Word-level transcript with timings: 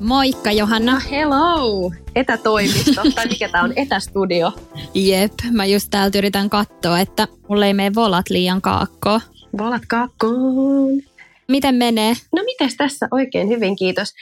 Moikka 0.00 0.52
Johanna. 0.52 1.00
Hello! 1.10 1.92
Etätoimisto, 2.14 3.02
tai 3.14 3.26
mikä 3.26 3.48
tämä 3.48 3.64
on, 3.64 3.72
etästudio. 3.76 4.52
Jep, 4.94 5.32
mä 5.50 5.64
just 5.64 5.88
täältä 5.90 6.18
yritän 6.18 6.50
katsoa, 6.50 7.00
että 7.00 7.28
mulle 7.48 7.66
ei 7.66 7.74
mene 7.74 7.94
volat 7.94 8.30
liian 8.30 8.62
kaakkoon. 8.62 9.20
Volat 9.58 9.82
kaakkoon. 9.88 11.02
Miten 11.48 11.74
menee? 11.74 12.14
No 12.36 12.42
mites 12.44 12.76
tässä? 12.76 13.08
Oikein 13.10 13.48
hyvin, 13.48 13.76
kiitos 13.76 14.14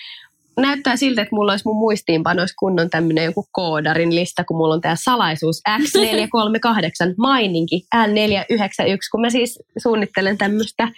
näyttää 0.56 0.97
siltä, 0.97 1.23
että 1.23 1.34
mulla 1.34 1.52
olisi 1.52 1.64
mun 1.64 1.77
muistiinpanoissa 1.77 2.55
kunnon 2.58 2.91
tämmöinen 2.91 3.24
joku 3.24 3.47
koodarin 3.52 4.14
lista, 4.14 4.45
kun 4.45 4.56
mulla 4.56 4.74
on 4.74 4.80
tämä 4.80 4.97
salaisuus 4.97 5.62
X438 5.69 7.14
maininki 7.16 7.86
L491, 7.97 8.98
kun 9.11 9.20
mä 9.20 9.30
siis 9.30 9.58
suunnittelen 9.78 10.38
tämmöistä 10.38 10.88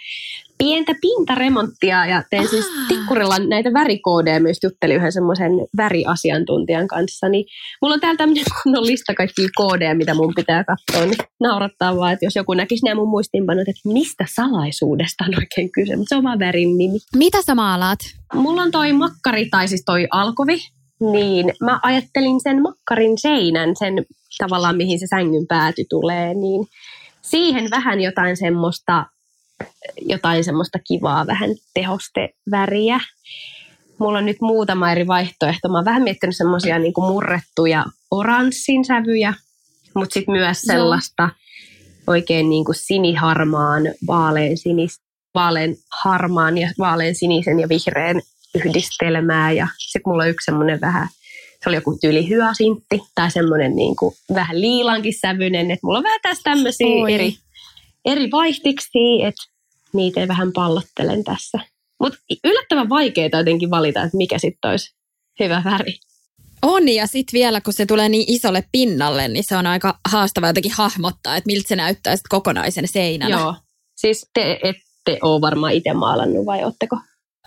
pientä 0.59 0.93
pintaremonttia 1.01 2.05
ja 2.05 2.23
teen 2.29 2.47
siis 2.47 2.65
tikkurilla 2.87 3.39
näitä 3.39 3.73
värikoodeja 3.73 4.39
myös 4.39 4.57
juttelin 4.63 4.95
yhden 4.97 5.11
semmoisen 5.11 5.51
väriasiantuntijan 5.77 6.87
kanssa, 6.87 7.29
niin 7.29 7.45
mulla 7.81 7.93
on 7.93 7.99
täällä 7.99 8.17
tämmöinen 8.17 8.45
kunnon 8.63 8.85
lista 8.85 9.13
kaikkia 9.13 9.49
koodeja, 9.55 9.95
mitä 9.95 10.13
mun 10.13 10.33
pitää 10.35 10.63
katsoa, 10.63 11.05
niin 11.05 11.17
naurattaa 11.39 11.95
vaan, 11.95 12.13
että 12.13 12.25
jos 12.25 12.35
joku 12.35 12.53
näkisi 12.53 12.85
nämä 12.85 12.95
mun 12.95 13.09
muistiinpanot, 13.09 13.67
että 13.67 13.89
mistä 13.89 14.25
salaisuudesta 14.35 15.23
on 15.27 15.35
oikein 15.37 15.71
kyse, 15.71 15.95
mutta 15.95 16.09
se 16.09 16.15
on 16.15 16.23
vaan 16.23 16.39
värin 16.39 16.77
nimi. 16.77 16.99
Mitä 17.15 17.37
sä 17.41 17.55
maalaat? 17.55 17.99
Mulla 18.33 18.61
on 18.61 18.71
toi 18.71 18.93
makkari 18.93 19.49
tai 19.49 19.67
siis 19.67 19.83
toi 19.85 20.07
alkovi, 20.11 20.57
niin 21.11 21.53
mä 21.61 21.79
ajattelin 21.83 22.41
sen 22.41 22.61
makkarin 22.61 23.17
seinän, 23.17 23.75
sen 23.75 24.05
tavallaan 24.37 24.77
mihin 24.77 24.99
se 24.99 25.07
sängyn 25.07 25.47
pääty 25.47 25.85
tulee, 25.89 26.33
niin 26.33 26.67
siihen 27.21 27.67
vähän 27.71 28.01
jotain 28.01 28.37
semmoista 28.37 29.05
jotain 30.01 30.43
semmoista 30.43 30.79
kivaa 30.87 31.27
vähän 31.27 31.49
tehosteväriä. 31.73 32.99
Mulla 33.99 34.17
on 34.17 34.25
nyt 34.25 34.41
muutama 34.41 34.91
eri 34.91 35.07
vaihtoehto. 35.07 35.69
Mä 35.69 35.77
oon 35.77 35.85
vähän 35.85 36.03
miettinyt 36.03 36.37
semmoisia 36.37 36.79
niin 36.79 36.93
murrettuja 36.97 37.85
oranssin 38.11 38.85
sävyjä, 38.85 39.33
mutta 39.95 40.13
sitten 40.13 40.31
myös 40.31 40.61
sellaista 40.61 41.29
oikein 42.07 42.49
niin 42.49 42.65
kuin 42.65 42.75
siniharmaan, 42.75 43.83
vaalean, 44.07 44.57
sinis, 44.57 45.01
vaalean 45.35 45.75
harmaan 46.03 46.57
ja 46.57 46.69
vaalean 46.79 47.15
sinisen 47.15 47.59
ja 47.59 47.69
vihreän 47.69 48.21
yhdistelmää. 48.55 49.51
Ja 49.51 49.67
sitten 49.77 50.11
mulla 50.11 50.23
on 50.23 50.29
yksi 50.29 50.45
semmoinen 50.45 50.81
vähän, 50.81 51.07
se 51.63 51.69
oli 51.69 51.75
joku 51.75 51.97
tyyli 52.01 52.29
hyasintti 52.29 53.01
tai 53.15 53.31
semmoinen 53.31 53.75
niin 53.75 53.95
kuin 53.95 54.15
vähän 54.33 54.61
liilankin 54.61 55.13
sävyinen. 55.21 55.71
Että 55.71 55.87
mulla 55.87 55.97
on 55.97 56.03
vähän 56.03 56.19
tässä 56.21 56.43
tämmöisiä 56.43 57.07
eri, 57.09 57.35
eri 58.05 58.31
vaihtiksi, 58.31 59.23
että 59.23 59.43
niitä 59.93 60.27
vähän 60.27 60.51
pallottelen 60.53 61.23
tässä. 61.23 61.59
Mutta 61.99 62.19
yllättävän 62.43 62.89
vaikeaa 62.89 63.29
jotenkin 63.33 63.71
valita, 63.71 64.03
että 64.03 64.17
mikä 64.17 64.39
sitten 64.39 64.71
olisi 64.71 64.95
hyvä 65.39 65.61
väri. 65.65 65.99
On, 66.61 66.89
ja 66.89 67.07
sitten 67.07 67.37
vielä 67.37 67.61
kun 67.61 67.73
se 67.73 67.85
tulee 67.85 68.09
niin 68.09 68.25
isolle 68.27 68.63
pinnalle, 68.71 69.27
niin 69.27 69.43
se 69.47 69.57
on 69.57 69.67
aika 69.67 69.99
haastava 70.09 70.47
jotenkin 70.47 70.71
hahmottaa, 70.71 71.35
että 71.35 71.47
miltä 71.47 71.67
se 71.67 71.75
näyttää 71.75 72.15
sitten 72.15 72.29
kokonaisen 72.29 72.87
seinänä. 72.87 73.39
Joo, 73.39 73.55
siis 73.95 74.29
te 74.33 74.59
ette 74.63 75.19
ole 75.21 75.41
varmaan 75.41 75.73
itse 75.73 75.93
maalannut 75.93 76.45
vai 76.45 76.63
ootteko? 76.63 76.97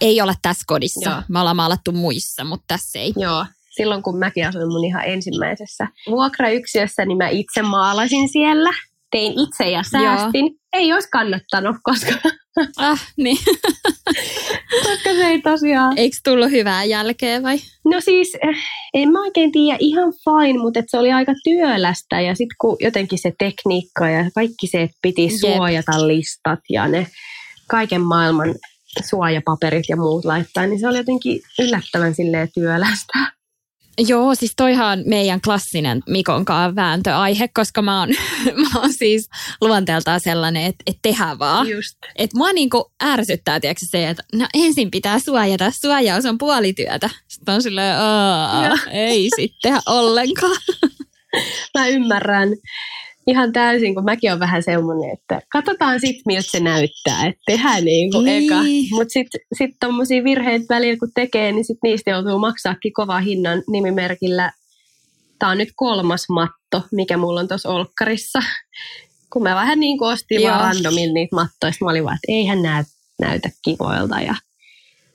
Ei 0.01 0.21
ole 0.21 0.35
tässä 0.43 0.63
kodissa. 0.67 1.11
Joo. 1.11 1.23
Me 1.29 1.41
ollaan 1.41 1.57
maalattu 1.57 1.93
muissa, 1.93 2.45
mutta 2.45 2.65
tässä 2.69 2.99
ei. 2.99 3.13
Joo, 3.17 3.47
silloin 3.77 4.03
kun 4.03 4.19
mäkin 4.19 4.49
asuin 4.49 4.69
mun 4.69 4.85
ihan 4.85 5.05
ensimmäisessä 5.05 5.89
vuokrayksiössä, 6.11 7.05
niin 7.05 7.19
mä 7.19 7.29
itse 7.29 7.63
maalasin 7.63 8.29
siellä 8.29 8.71
tein 9.13 9.33
itse 9.39 9.71
ja 9.71 9.83
säästin. 9.83 10.47
Joo. 10.47 10.57
Ei 10.73 10.93
olisi 10.93 11.09
kannattanut, 11.13 11.77
koska... 11.83 12.13
Ah, 12.77 13.01
niin. 13.17 13.39
koska 14.87 15.11
se 15.11 15.27
ei 15.27 15.43
tosiaan... 15.43 15.99
Eikö 15.99 16.17
tullut 16.25 16.51
hyvää 16.51 16.85
jälkeä 16.85 17.43
vai? 17.43 17.59
No 17.85 18.01
siis, 18.01 18.35
eh, 18.35 18.57
en 18.95 19.13
mä 19.13 19.21
oikein 19.21 19.53
tiedä, 19.53 19.77
ihan 19.81 20.13
fine, 20.13 20.59
mutta 20.59 20.83
se 20.87 20.99
oli 20.99 21.13
aika 21.13 21.33
työlästä. 21.45 22.21
Ja 22.21 22.35
sitten 22.35 22.57
kun 22.61 22.77
jotenkin 22.81 23.19
se 23.19 23.33
tekniikka 23.39 24.09
ja 24.09 24.31
kaikki 24.35 24.67
se, 24.67 24.83
että 24.83 24.97
piti 25.03 25.39
suojata 25.39 25.93
Jep. 25.93 26.07
listat 26.07 26.61
ja 26.71 26.89
ne 26.89 27.07
kaiken 27.69 28.01
maailman 28.01 28.55
suojapaperit 29.11 29.85
ja 29.89 29.97
muut 29.97 30.25
laittaa, 30.25 30.67
niin 30.67 30.81
se 30.81 30.89
oli 30.89 30.99
jotenkin 30.99 31.41
yllättävän 31.59 32.15
silleen 32.15 32.49
työlästä. 32.55 33.42
Joo, 33.99 34.35
siis 34.35 34.53
toihan 34.57 35.03
meidän 35.07 35.41
klassinen 35.41 36.03
Mikonkaan 36.09 36.77
vääntöaihe, 36.77 37.49
koska 37.49 37.83
mä 37.83 38.01
oon, 38.01 38.09
mä 38.63 38.81
oon 38.81 38.93
siis 38.93 39.29
luonteeltaan 39.61 40.21
sellainen, 40.21 40.65
että, 40.65 40.83
että 40.87 40.99
tehdään 41.03 41.39
vaan. 41.39 41.69
Just. 41.69 41.99
Että 42.17 42.39
mua 42.39 42.53
niinku 42.53 42.93
ärsyttää 43.05 43.61
tiedätkö, 43.61 43.87
se, 43.89 44.09
että 44.09 44.23
no 44.35 44.47
ensin 44.55 44.91
pitää 44.91 45.19
suojata, 45.19 45.71
suojaus 45.71 46.25
on 46.25 46.39
puolityötä. 46.39 47.11
Sitten 47.29 47.55
on 47.55 47.63
silleen, 47.63 47.97
ei 48.91 49.29
sitten 49.37 49.81
ollenkaan. 49.87 50.57
mä 51.79 51.87
ymmärrän 51.87 52.49
ihan 53.27 53.53
täysin, 53.53 53.95
kun 53.95 54.05
mäkin 54.05 54.31
olen 54.31 54.41
vähän 54.41 54.63
semmoinen, 54.63 55.11
että 55.11 55.41
katsotaan 55.53 56.01
sitten, 56.01 56.23
miltä 56.27 56.51
se 56.51 56.61
näyttää, 56.61 57.27
että 57.27 57.43
tehdään 57.47 57.85
niin 57.85 58.13
kuin 58.13 58.25
niin. 58.25 58.45
eka. 58.45 58.63
Mutta 58.91 59.13
sitten 59.13 59.41
sit 59.59 59.77
tuommoisia 59.81 60.25
virheitä 60.25 60.65
välillä, 60.69 60.97
kun 60.99 61.13
tekee, 61.15 61.53
niin 61.53 61.65
sit 61.65 61.79
niistä 61.83 62.11
joutuu 62.11 62.39
maksaakin 62.39 62.93
kova 62.93 63.21
hinnan 63.21 63.63
nimimerkillä. 63.71 64.53
Tämä 65.39 65.53
on 65.53 65.59
nyt 65.59 65.73
kolmas 65.77 66.29
matto, 66.29 66.83
mikä 66.93 67.17
mulla 67.17 67.41
on 67.41 67.49
tuossa 67.49 67.69
Olkkarissa. 67.69 68.39
Kun 69.33 69.43
mä 69.43 69.55
vähän 69.55 69.81
niin 69.81 69.99
kuin 69.99 70.13
ostin 70.13 70.43
Joo. 70.43 70.51
vaan 70.51 70.61
randomin 70.61 71.15
niitä 71.15 71.37
mattoja, 71.37 71.73
mä 71.81 71.91
olin 71.91 72.05
vaan, 72.05 72.15
että 72.17 72.33
eihän 72.33 72.63
nää 72.63 72.85
näytä 73.21 73.51
kivoilta. 73.65 74.21
Ja 74.21 74.35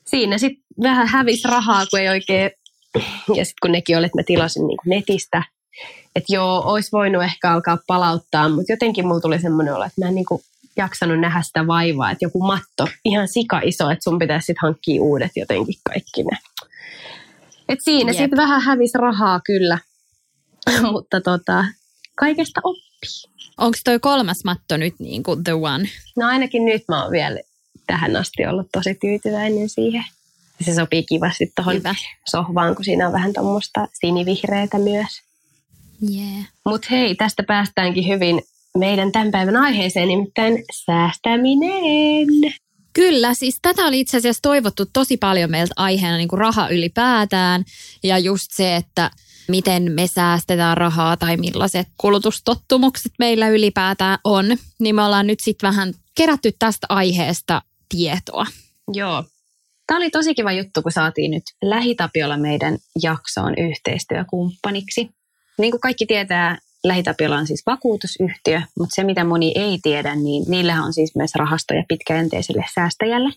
siinä 0.05 0.37
sitten 0.37 0.63
vähän 0.81 1.07
hävisi 1.07 1.47
rahaa, 1.47 1.85
kun 1.85 1.99
ei 1.99 2.09
oikein, 2.09 2.51
ja 3.35 3.45
sitten 3.45 3.61
kun 3.61 3.71
nekin 3.71 3.97
oli, 3.97 4.05
että 4.05 4.17
mä 4.17 4.23
tilasin 4.23 4.67
niin 4.67 4.77
kuin 4.77 4.89
netistä– 4.89 5.43
että 6.15 6.33
joo, 6.33 6.61
olisi 6.65 6.91
voinut 6.91 7.23
ehkä 7.23 7.51
alkaa 7.51 7.77
palauttaa, 7.87 8.49
mutta 8.49 8.71
jotenkin 8.71 9.07
mulla 9.07 9.21
tuli 9.21 9.39
semmoinen 9.39 9.73
olo, 9.73 9.83
että 9.83 10.01
mä 10.01 10.07
en 10.07 10.15
niin 10.15 10.25
kuin 10.25 10.41
jaksanut 10.77 11.19
nähdä 11.19 11.41
sitä 11.41 11.67
vaivaa, 11.67 12.11
että 12.11 12.25
joku 12.25 12.43
matto 12.43 12.87
ihan 13.05 13.27
sika 13.27 13.61
iso, 13.63 13.89
että 13.89 14.03
sun 14.03 14.19
pitäisi 14.19 14.45
sitten 14.45 14.61
hankkia 14.61 15.01
uudet 15.01 15.31
jotenkin 15.35 15.75
kaikki 15.83 16.23
ne. 16.23 16.37
Et 17.69 17.79
siinä 17.81 18.13
sitten 18.13 18.37
vähän 18.37 18.61
hävisi 18.61 18.97
rahaa 18.97 19.41
kyllä, 19.45 19.77
mutta 20.91 21.21
tota, 21.21 21.65
kaikesta 22.15 22.61
oppii. 22.63 23.37
Onko 23.57 23.77
toi 23.83 23.99
kolmas 23.99 24.43
matto 24.45 24.77
nyt 24.77 24.95
niin 24.99 25.23
kuin 25.23 25.43
the 25.43 25.53
one? 25.53 25.89
No 26.17 26.27
ainakin 26.27 26.65
nyt 26.65 26.83
mä 26.87 27.03
oon 27.03 27.11
vielä 27.11 27.39
tähän 27.87 28.15
asti 28.15 28.45
ollut 28.45 28.67
tosi 28.71 28.95
tyytyväinen 28.95 29.69
siihen. 29.69 30.03
Se 30.65 30.73
sopii 30.73 31.03
kivasti 31.03 31.51
tuohon 31.55 31.81
sohvaan, 32.29 32.75
kun 32.75 32.85
siinä 32.85 33.07
on 33.07 33.13
vähän 33.13 33.33
tuommoista 33.33 33.87
sinivihreätä 33.93 34.77
myös. 34.77 35.26
Yeah. 36.03 36.45
Mutta 36.65 36.87
hei, 36.91 37.15
tästä 37.15 37.43
päästäänkin 37.43 38.07
hyvin 38.07 38.41
meidän 38.77 39.11
tämän 39.11 39.31
päivän 39.31 39.57
aiheeseen, 39.57 40.07
nimittäin 40.07 40.63
säästäminen. 40.85 42.53
Kyllä, 42.93 43.33
siis 43.33 43.59
tätä 43.61 43.85
oli 43.85 43.99
itse 43.99 44.17
asiassa 44.17 44.41
toivottu 44.41 44.85
tosi 44.93 45.17
paljon 45.17 45.51
meiltä 45.51 45.73
aiheena 45.75 46.17
niin 46.17 46.27
kuin 46.27 46.39
raha 46.39 46.69
ylipäätään 46.69 47.65
ja 48.03 48.17
just 48.17 48.51
se, 48.51 48.75
että 48.75 49.11
miten 49.47 49.91
me 49.91 50.07
säästetään 50.07 50.77
rahaa 50.77 51.17
tai 51.17 51.37
millaiset 51.37 51.87
kulutustottumukset 51.97 53.11
meillä 53.19 53.47
ylipäätään 53.47 54.19
on, 54.23 54.45
niin 54.79 54.95
me 54.95 55.03
ollaan 55.03 55.27
nyt 55.27 55.39
sitten 55.39 55.67
vähän 55.67 55.93
kerätty 56.15 56.51
tästä 56.59 56.87
aiheesta 56.89 57.61
tietoa. 57.89 58.45
Joo. 58.93 59.23
Tämä 59.87 59.97
oli 59.97 60.09
tosi 60.09 60.35
kiva 60.35 60.51
juttu, 60.51 60.81
kun 60.81 60.91
saatiin 60.91 61.31
nyt 61.31 61.43
Lähitapiolla 61.63 62.37
meidän 62.37 62.77
jaksoon 63.03 63.53
yhteistyökumppaniksi. 63.57 65.09
Niin 65.57 65.71
kuin 65.71 65.81
kaikki 65.81 66.05
tietää, 66.05 66.57
Lähitapiola 66.83 67.37
on 67.37 67.47
siis 67.47 67.63
vakuutusyhtiö, 67.65 68.61
mutta 68.79 68.95
se 68.95 69.03
mitä 69.03 69.23
moni 69.23 69.51
ei 69.55 69.79
tiedä, 69.83 70.15
niin 70.15 70.43
niillä 70.47 70.83
on 70.83 70.93
siis 70.93 71.15
myös 71.15 71.31
rahastoja 71.35 71.83
pitkäjänteiselle 71.87 72.65
säästäjälle. 72.75 73.29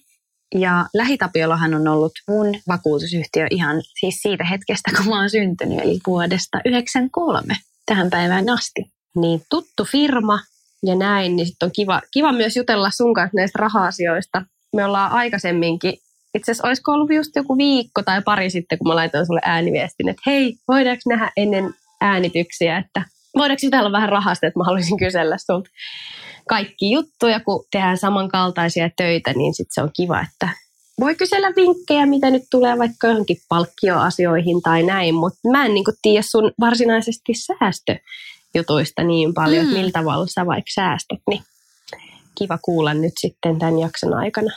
Ja 0.55 0.87
Lähitapiolahan 0.95 1.75
on 1.75 1.89
ollut 1.89 2.13
mun 2.29 2.55
vakuutusyhtiö 2.69 3.47
ihan 3.51 3.83
siis 4.01 4.23
siitä 4.23 4.45
hetkestä, 4.45 4.91
kun 4.97 5.09
mä 5.09 5.21
oon 5.21 5.31
syntynyt, 5.31 5.79
eli 5.79 6.01
vuodesta 6.07 6.59
1993 6.59 7.55
tähän 7.87 8.11
päivään 8.11 8.49
asti. 8.49 8.93
Niin 9.17 9.43
tuttu 9.51 9.85
firma 9.85 10.41
ja 10.87 10.95
näin, 10.95 11.37
niin 11.37 11.47
sitten 11.47 11.67
on 11.67 11.73
kiva, 11.73 12.03
kiva 12.11 12.33
myös 12.33 12.57
jutella 12.57 12.91
sun 12.91 13.15
kanssa 13.15 13.37
näistä 13.37 13.59
raha-asioista. 13.59 14.43
Me 14.77 14.85
ollaan 14.85 15.13
aikaisemminkin, 15.13 15.93
itse 16.35 16.53
asiassa 16.53 16.69
olisiko 16.69 16.93
ollut 16.93 17.13
just 17.13 17.37
joku 17.37 17.59
viikko 17.59 18.03
tai 18.03 18.23
pari 18.23 18.51
sitten, 18.51 18.79
kun 18.79 18.89
mä 18.89 18.95
laitoin 18.95 19.27
sulle 19.27 19.41
ääniviestin, 19.45 20.09
että 20.09 20.23
hei, 20.27 20.57
voidaanko 20.69 21.03
nähdä 21.09 21.33
ennen 21.37 21.75
äänityksiä, 22.01 22.79
että 22.79 23.03
voidaanko 23.37 23.61
jutella 23.63 23.93
vähän 23.93 24.09
rahasta, 24.09 24.47
että 24.47 24.59
mä 24.59 24.65
haluaisin 24.65 24.99
kysellä 24.99 25.37
sulta 25.39 25.71
kaikki 26.49 26.91
juttuja, 26.91 27.41
kun 27.41 27.65
tehdään 27.71 27.99
samankaltaisia 27.99 28.91
töitä, 28.97 29.33
niin 29.33 29.55
sitten 29.55 29.75
se 29.75 29.83
on 29.83 29.91
kiva, 29.97 30.21
että 30.21 30.49
voi 31.01 31.15
kysellä 31.15 31.53
vinkkejä, 31.57 32.07
mitä 32.07 32.31
nyt 32.31 32.43
tulee 32.51 32.79
vaikka 32.79 33.09
johonkin 33.09 33.37
palkkioasioihin 33.49 34.63
tai 34.63 34.83
näin, 34.83 35.15
mutta 35.15 35.39
mä 35.51 35.67
en 35.67 35.75
niin 35.75 35.85
tiedä 36.03 36.23
sun 36.31 36.53
varsinaisesti 36.61 37.33
säästöjutuista 37.35 39.03
niin 39.03 39.35
paljon, 39.35 39.65
mm. 39.65 39.69
että 39.69 39.79
millä 39.79 39.91
tavalla 39.93 40.27
sä 40.27 40.47
vaikka 40.47 40.71
säästät, 40.75 41.21
niin 41.31 41.43
kiva 42.39 42.59
kuulla 42.59 42.95
nyt 42.95 43.13
sitten 43.21 43.59
tämän 43.59 43.79
jakson 43.79 44.15
aikana. 44.15 44.51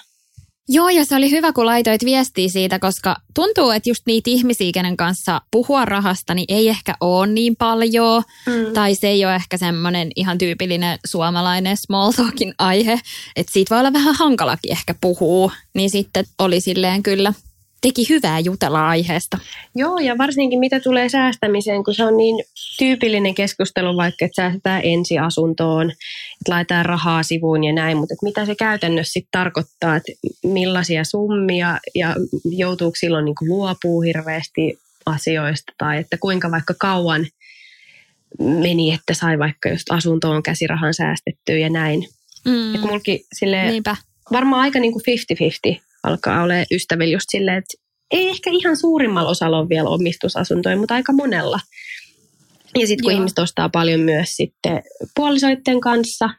Joo, 0.70 0.90
ja 0.90 1.06
se 1.06 1.16
oli 1.16 1.32
hyvä, 1.32 1.54
kun 1.54 1.66
laitoit 1.66 2.06
viestiä 2.06 2.50
siitä, 2.50 2.80
koska 2.80 3.16
tuntuu, 3.34 3.72
että 3.72 3.90
just 3.90 4.02
niitä 4.06 4.30
ihmisiä, 4.30 4.72
kenen 4.74 4.98
kanssa 4.98 5.42
puhua 5.52 5.86
rahasta, 5.86 6.34
niin 6.34 6.46
ei 6.48 6.70
ehkä 6.70 6.94
ole 7.00 7.28
niin 7.28 7.56
paljon. 7.56 8.24
Mm. 8.46 8.74
Tai 8.74 8.96
se 8.96 9.08
ei 9.08 9.26
ole 9.26 9.36
ehkä 9.36 9.58
semmoinen 9.58 10.12
ihan 10.16 10.38
tyypillinen 10.38 11.00
suomalainen 11.06 11.78
small 11.78 12.12
talkin 12.12 12.54
aihe. 12.58 13.00
Että 13.36 13.54
siitä 13.54 13.76
voi 13.76 13.80
olla 13.80 13.94
vähän 13.94 14.16
hankalakin 14.16 14.72
ehkä 14.72 14.96
puhua. 15.02 15.52
Niin 15.74 15.90
sitten 15.90 16.26
oli 16.40 16.62
silleen 16.62 17.04
kyllä 17.04 17.34
teki 17.84 18.10
hyvää 18.10 18.40
jutella 18.40 18.88
aiheesta. 18.88 19.38
Joo, 19.76 19.98
ja 19.98 20.18
varsinkin 20.18 20.60
mitä 20.60 20.80
tulee 20.80 21.10
säästämiseen, 21.10 21.84
kun 21.84 21.94
se 21.94 22.06
on 22.06 22.18
niin 22.18 22.46
tyypillinen 22.80 23.36
keskustelu 23.36 23.98
vaikka, 23.98 24.26
että 24.26 24.42
säästetään 24.42 24.82
ensiasuntoon, 24.84 25.92
että 25.92 26.52
laitetaan 26.52 26.86
rahaa 26.86 27.24
sivuun 27.24 27.64
ja 27.64 27.74
näin, 27.74 27.98
mutta 27.98 28.14
että 28.14 28.26
mitä 28.26 28.46
se 28.46 28.56
käytännössä 28.56 29.14
sitten 29.14 29.32
tarkoittaa, 29.32 29.96
että 29.96 30.12
millaisia 30.44 31.04
summia 31.04 31.80
ja 31.96 32.16
joutuuko 32.46 32.96
silloin 33.00 33.26
niin 33.26 33.36
luopuu 33.42 34.02
hirveästi 34.02 34.80
asioista 35.06 35.74
tai 35.78 35.98
että 35.98 36.18
kuinka 36.18 36.52
vaikka 36.52 36.74
kauan 36.80 37.28
meni, 38.40 38.94
että 38.94 39.14
sai 39.14 39.40
vaikka 39.40 39.70
just 39.70 39.92
asuntoon 39.92 40.44
käsirahan 40.44 40.94
säästettyä 40.94 41.58
ja 41.58 41.70
näin. 41.70 42.08
Mm. 42.46 42.76
Että 42.76 42.88
mulki 42.88 43.26
silleen, 43.34 43.84
varmaan 44.32 44.62
aika 44.62 44.80
niin 44.80 44.94
kuin 44.94 45.04
50-50 45.78 45.93
alkaa 46.04 46.44
olla 46.44 46.54
ystävillä 46.72 47.14
just 47.14 47.26
silleen, 47.30 47.58
että 47.58 47.74
ei 48.12 48.30
ehkä 48.30 48.50
ihan 48.54 48.78
suurimmalla 48.78 49.30
osalla 49.30 49.60
ole 49.60 49.70
vielä 49.70 49.90
omistusasuntoja, 49.90 50.78
mutta 50.78 50.94
aika 50.94 51.14
monella. 51.14 51.60
Ja 52.80 52.88
sitten 52.88 53.04
kun 53.04 53.12
Joo. 53.12 53.20
ihmiset 53.20 53.40
ostaa 53.40 53.70
paljon 53.70 54.00
myös 54.00 54.36
sitten 54.36 54.84
puolisoiden 55.16 55.82
kanssa 55.82 56.30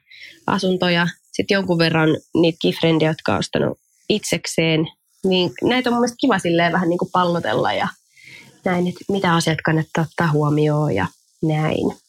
asuntoja, 0.47 1.09
sitten 1.33 1.55
jonkun 1.55 1.79
verran 1.79 2.09
niitä 2.35 2.59
kifrendejä, 2.63 3.11
jotka 3.11 3.33
on 3.33 3.39
ostanut 3.39 3.79
itsekseen, 4.09 4.89
niin 5.25 5.51
näitä 5.63 5.91
on 5.91 5.95
mun 5.95 6.01
mielestä 6.01 6.17
kiva 6.21 6.39
silleen 6.39 6.73
vähän 6.73 6.89
niin 6.89 6.99
kuin 6.99 7.11
pallotella 7.13 7.73
ja 7.73 7.89
näin, 8.65 8.89
että 8.89 9.05
mitä 9.09 9.35
asiat 9.35 9.59
kannattaa 9.65 10.05
ottaa 10.05 10.33
huomioon 10.33 10.95
ja 10.95 11.07
näin. 11.43 12.04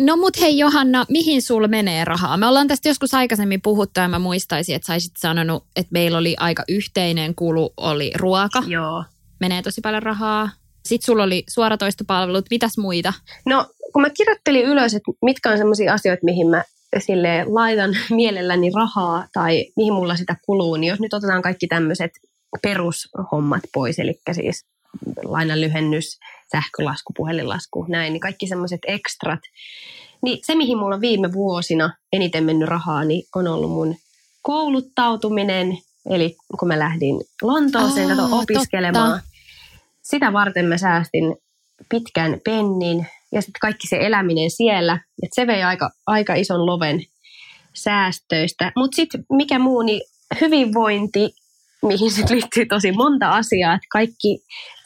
No 0.00 0.16
mut 0.16 0.40
hei 0.40 0.58
Johanna, 0.58 1.06
mihin 1.08 1.42
sul 1.42 1.66
menee 1.66 2.04
rahaa? 2.04 2.36
Me 2.36 2.46
ollaan 2.46 2.68
tästä 2.68 2.88
joskus 2.88 3.14
aikaisemmin 3.14 3.62
puhuttu 3.62 4.00
ja 4.00 4.08
mä 4.08 4.18
muistaisin, 4.18 4.76
että 4.76 4.86
saisit 4.86 5.12
sanonut, 5.18 5.64
että 5.76 5.92
meillä 5.92 6.18
oli 6.18 6.36
aika 6.38 6.64
yhteinen 6.68 7.34
kulu, 7.34 7.72
oli 7.76 8.12
ruoka. 8.16 8.62
Joo. 8.66 9.04
Menee 9.40 9.62
tosi 9.62 9.80
paljon 9.80 10.02
rahaa. 10.02 10.50
Sitten 10.84 11.06
sulla 11.06 11.22
oli 11.22 11.44
suoratoistopalvelut, 11.48 12.44
mitäs 12.50 12.78
muita? 12.78 13.12
No 13.46 13.66
kun 13.92 14.02
mä 14.02 14.10
kirjoittelin 14.10 14.64
ylös, 14.64 14.94
että 14.94 15.12
mitkä 15.22 15.50
on 15.50 15.58
sellaisia 15.58 15.92
asioita, 15.92 16.24
mihin 16.24 16.48
mä 16.48 16.62
sille 16.98 17.44
laitan 17.46 17.96
mielelläni 18.10 18.70
rahaa 18.74 19.26
tai 19.32 19.66
mihin 19.76 19.92
mulla 19.92 20.16
sitä 20.16 20.36
kuluu, 20.46 20.76
niin 20.76 20.88
jos 20.88 21.00
nyt 21.00 21.14
otetaan 21.14 21.42
kaikki 21.42 21.66
tämmöiset 21.66 22.10
perushommat 22.62 23.62
pois, 23.74 23.98
eli 23.98 24.20
siis 24.32 24.66
lainan 25.24 25.60
lyhennys, 25.60 26.18
sähkölasku, 26.52 27.12
puhelinlasku, 27.16 27.86
näin, 27.88 28.12
niin 28.12 28.20
kaikki 28.20 28.46
semmoiset 28.46 28.80
ekstrat. 28.86 29.40
Niin 30.22 30.38
se, 30.42 30.54
mihin 30.54 30.78
mulla 30.78 30.94
on 30.94 31.00
viime 31.00 31.32
vuosina 31.32 31.94
eniten 32.12 32.44
mennyt 32.44 32.68
rahaa, 32.68 33.04
niin 33.04 33.22
on 33.34 33.48
ollut 33.48 33.70
mun 33.70 33.96
kouluttautuminen, 34.42 35.78
eli 36.10 36.36
kun 36.58 36.68
mä 36.68 36.78
lähdin 36.78 37.20
Lontooseen 37.42 38.20
oh, 38.20 38.32
opiskelemaan. 38.32 39.10
Totta. 39.10 39.30
Sitä 40.02 40.32
varten 40.32 40.66
mä 40.66 40.78
säästin 40.78 41.36
pitkän 41.88 42.40
pennin 42.44 43.06
ja 43.32 43.40
sitten 43.40 43.60
kaikki 43.60 43.86
se 43.86 43.96
eläminen 44.00 44.50
siellä, 44.50 45.00
että 45.22 45.34
se 45.34 45.46
vei 45.46 45.62
aika, 45.62 45.90
aika 46.06 46.34
ison 46.34 46.66
loven 46.66 47.04
säästöistä. 47.74 48.72
Mutta 48.76 48.96
sitten 48.96 49.24
mikä 49.32 49.58
muu, 49.58 49.82
niin 49.82 50.02
hyvinvointi 50.40 51.34
mihin 51.82 52.10
sitten 52.10 52.36
liittyy 52.36 52.66
tosi 52.66 52.92
monta 52.92 53.30
asiaa. 53.30 53.74
Että 53.74 53.86
kaikki 53.92 54.38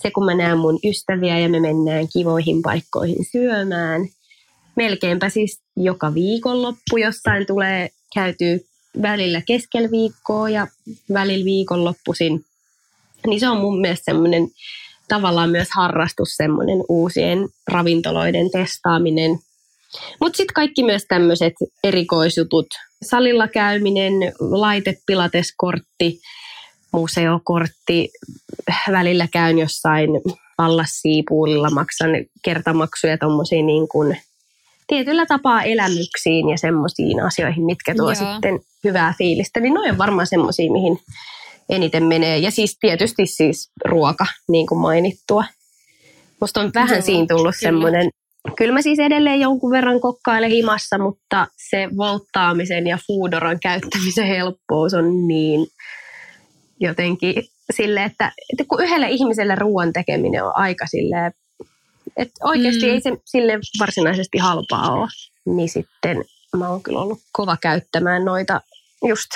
se, 0.02 0.10
kun 0.10 0.24
mä 0.24 0.34
näen 0.34 0.58
mun 0.58 0.78
ystäviä 0.84 1.38
ja 1.38 1.48
me 1.48 1.60
mennään 1.60 2.08
kivoihin 2.12 2.62
paikkoihin 2.62 3.24
syömään. 3.32 4.08
Melkeinpä 4.76 5.28
siis 5.28 5.60
joka 5.76 6.14
viikonloppu 6.14 6.96
jossain 6.96 7.46
tulee 7.46 7.90
käytyy 8.14 8.66
välillä 9.02 9.42
keskellä 9.46 9.90
viikkoa 9.90 10.50
ja 10.50 10.66
välillä 11.12 11.44
viikonloppuisin. 11.44 12.44
Niin 13.26 13.40
se 13.40 13.48
on 13.48 13.60
mun 13.60 13.80
mielestä 13.80 14.04
semmoinen 14.04 14.48
tavallaan 15.08 15.50
myös 15.50 15.68
harrastus, 15.74 16.28
semmoinen 16.36 16.78
uusien 16.88 17.48
ravintoloiden 17.68 18.50
testaaminen. 18.50 19.38
Mutta 20.20 20.36
sitten 20.36 20.54
kaikki 20.54 20.82
myös 20.82 21.04
tämmöiset 21.08 21.52
erikoisjutut, 21.84 22.66
salilla 23.04 23.48
käyminen, 23.48 24.12
laite, 24.40 24.94
pilateskortti, 25.06 26.20
museokortti. 26.94 28.08
Välillä 28.92 29.28
käyn 29.32 29.58
jossain 29.58 30.10
Pallassiipuulilla, 30.56 31.70
maksan 31.70 32.10
kertamaksuja 32.44 33.18
tuommoisia 33.18 33.62
niin 33.62 33.88
kuin 33.88 34.16
tietyllä 34.86 35.26
tapaa 35.26 35.62
elämyksiin 35.62 36.48
ja 36.48 36.58
semmoisiin 36.58 37.20
asioihin, 37.20 37.64
mitkä 37.64 37.94
tuo 37.94 38.12
Joo. 38.12 38.14
sitten 38.14 38.60
hyvää 38.84 39.14
fiilistä. 39.18 39.60
Niin 39.60 39.74
noin 39.74 39.90
on 39.90 39.98
varmaan 39.98 40.26
semmoisia, 40.26 40.72
mihin 40.72 40.98
eniten 41.68 42.04
menee. 42.04 42.38
Ja 42.38 42.50
siis 42.50 42.78
tietysti 42.80 43.26
siis 43.26 43.70
ruoka, 43.84 44.26
niin 44.48 44.66
kuin 44.66 44.78
mainittua. 44.78 45.44
Musta 46.40 46.60
on 46.60 46.70
vähän 46.74 46.96
Joo, 46.96 47.02
siinä 47.02 47.26
tullut 47.28 47.54
semmoinen, 47.60 48.08
kyllä 48.56 48.74
mä 48.74 48.82
siis 48.82 48.98
edelleen 48.98 49.40
jonkun 49.40 49.70
verran 49.70 50.00
kokkailen 50.00 50.50
himassa, 50.50 50.98
mutta 50.98 51.46
se 51.70 51.88
volttaamisen 51.96 52.86
ja 52.86 52.98
foodoran 53.06 53.58
käyttämisen 53.62 54.26
helppous 54.26 54.94
on 54.94 55.28
niin 55.28 55.66
jotenkin 56.80 57.34
sille, 57.70 58.04
että, 58.04 58.32
että 58.52 58.64
kun 58.68 58.84
yhdelle 58.84 59.10
ihmiselle 59.10 59.54
ruoan 59.54 59.92
tekeminen 59.92 60.44
on 60.44 60.56
aika 60.56 60.86
sille, 60.86 61.32
että 62.16 62.34
oikeasti 62.42 62.86
mm. 62.86 62.92
ei 62.92 63.00
se 63.00 63.10
sille 63.24 63.58
varsinaisesti 63.80 64.38
halpaa 64.38 64.92
ole, 64.92 65.08
niin 65.46 65.68
sitten 65.68 66.24
mä 66.56 66.68
oon 66.68 66.82
kyllä 66.82 67.00
ollut 67.00 67.20
kova 67.32 67.56
käyttämään 67.56 68.24
noita 68.24 68.60
just 69.08 69.30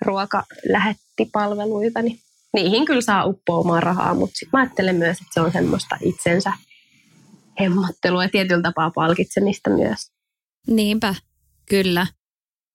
ruokalähettipalveluita, 0.00 2.02
niin 2.02 2.18
niihin 2.52 2.84
kyllä 2.84 3.00
saa 3.00 3.24
uppoamaan 3.24 3.82
rahaa, 3.82 4.14
mutta 4.14 4.34
sitten 4.34 4.48
mä 4.52 4.60
ajattelen 4.60 4.96
myös, 4.96 5.20
että 5.20 5.34
se 5.34 5.40
on 5.40 5.52
semmoista 5.52 5.96
itsensä 6.00 6.52
hemmottelua 7.60 8.24
ja 8.24 8.28
tietyllä 8.28 8.62
tapaa 8.62 8.90
palkitsemista 8.94 9.70
myös. 9.70 10.12
Niinpä, 10.66 11.14
kyllä. 11.68 12.06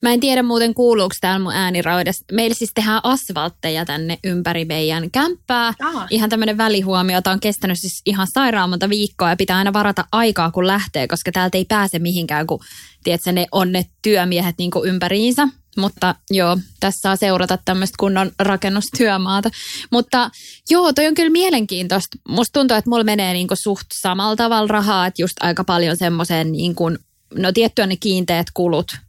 Mä 0.02 0.14
en 0.14 0.20
tiedä 0.20 0.44
muuten 0.44 0.74
kuuluuko 0.74 1.16
täällä 1.22 1.44
mun 1.44 1.54
ääniraudessa. 1.54 2.26
Meillä 2.32 2.56
siis 2.56 2.72
tehdään 2.74 3.02
asfaltteja 3.04 3.86
tänne 3.86 4.20
ympäri 4.24 4.66
meidän 4.66 5.12
kämppää. 5.12 5.74
Aha. 5.82 6.08
Ihan 6.10 6.30
tämmöinen 6.30 6.58
välihuomio. 6.58 7.22
Tämä 7.22 7.34
on 7.34 7.40
kestänyt 7.40 7.80
siis 7.80 8.02
ihan 8.06 8.28
sairaan 8.34 8.70
monta 8.70 8.90
viikkoa 8.90 9.30
ja 9.30 9.36
pitää 9.36 9.58
aina 9.58 9.74
varata 9.74 10.06
aikaa 10.12 10.52
kun 10.52 10.68
lähtee, 10.68 11.08
koska 11.08 11.32
täältä 11.32 11.58
ei 11.58 11.66
pääse 11.66 12.00
mihinkään, 12.00 12.48
kun 12.48 12.60
tiedätkö, 13.04 13.32
ne 13.32 13.46
on 13.52 13.72
ne 13.72 13.86
työmiehet 14.02 14.56
niin 14.58 14.72
ympäriinsä. 14.84 15.48
Mutta 15.78 16.16
joo, 16.32 16.58
tässä 16.80 17.02
saa 17.02 17.16
seurata 17.16 17.58
tämmöistä 17.66 17.96
kunnon 18.00 18.32
rakennustyömaata. 18.40 19.50
Mutta 19.92 20.30
joo, 20.70 20.94
toi 20.94 21.08
on 21.08 21.16
kyllä 21.16 21.30
mielenkiintoista. 21.30 22.18
Musta 22.28 22.60
tuntuu, 22.60 22.78
että 22.78 22.90
mulla 22.90 23.04
menee 23.04 23.34
niin 23.34 23.48
suht 23.54 23.88
samalla 23.94 24.36
tavalla 24.36 24.68
rahaa, 24.68 25.08
että 25.08 25.22
just 25.22 25.36
aika 25.40 25.64
paljon 25.64 25.98
semmoiseen 25.98 26.52
niin 26.52 26.76
kuin, 26.76 26.98
no 27.36 27.52
tiettyä 27.52 27.88
ne 27.88 27.96
kiinteät 27.96 28.48
kulut– 28.54 28.88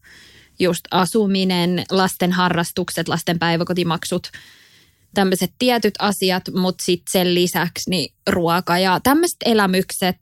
just 0.58 0.80
asuminen, 0.90 1.84
lasten 1.90 2.32
harrastukset, 2.32 3.08
lasten 3.08 3.38
päiväkotimaksut, 3.38 4.30
tämmöiset 5.14 5.52
tietyt 5.58 5.94
asiat, 5.98 6.42
mutta 6.54 6.84
sitten 6.84 7.12
sen 7.12 7.34
lisäksi 7.34 7.90
niin 7.90 8.12
ruoka 8.30 8.78
ja 8.78 9.00
tämmöiset 9.02 9.38
elämykset, 9.44 10.16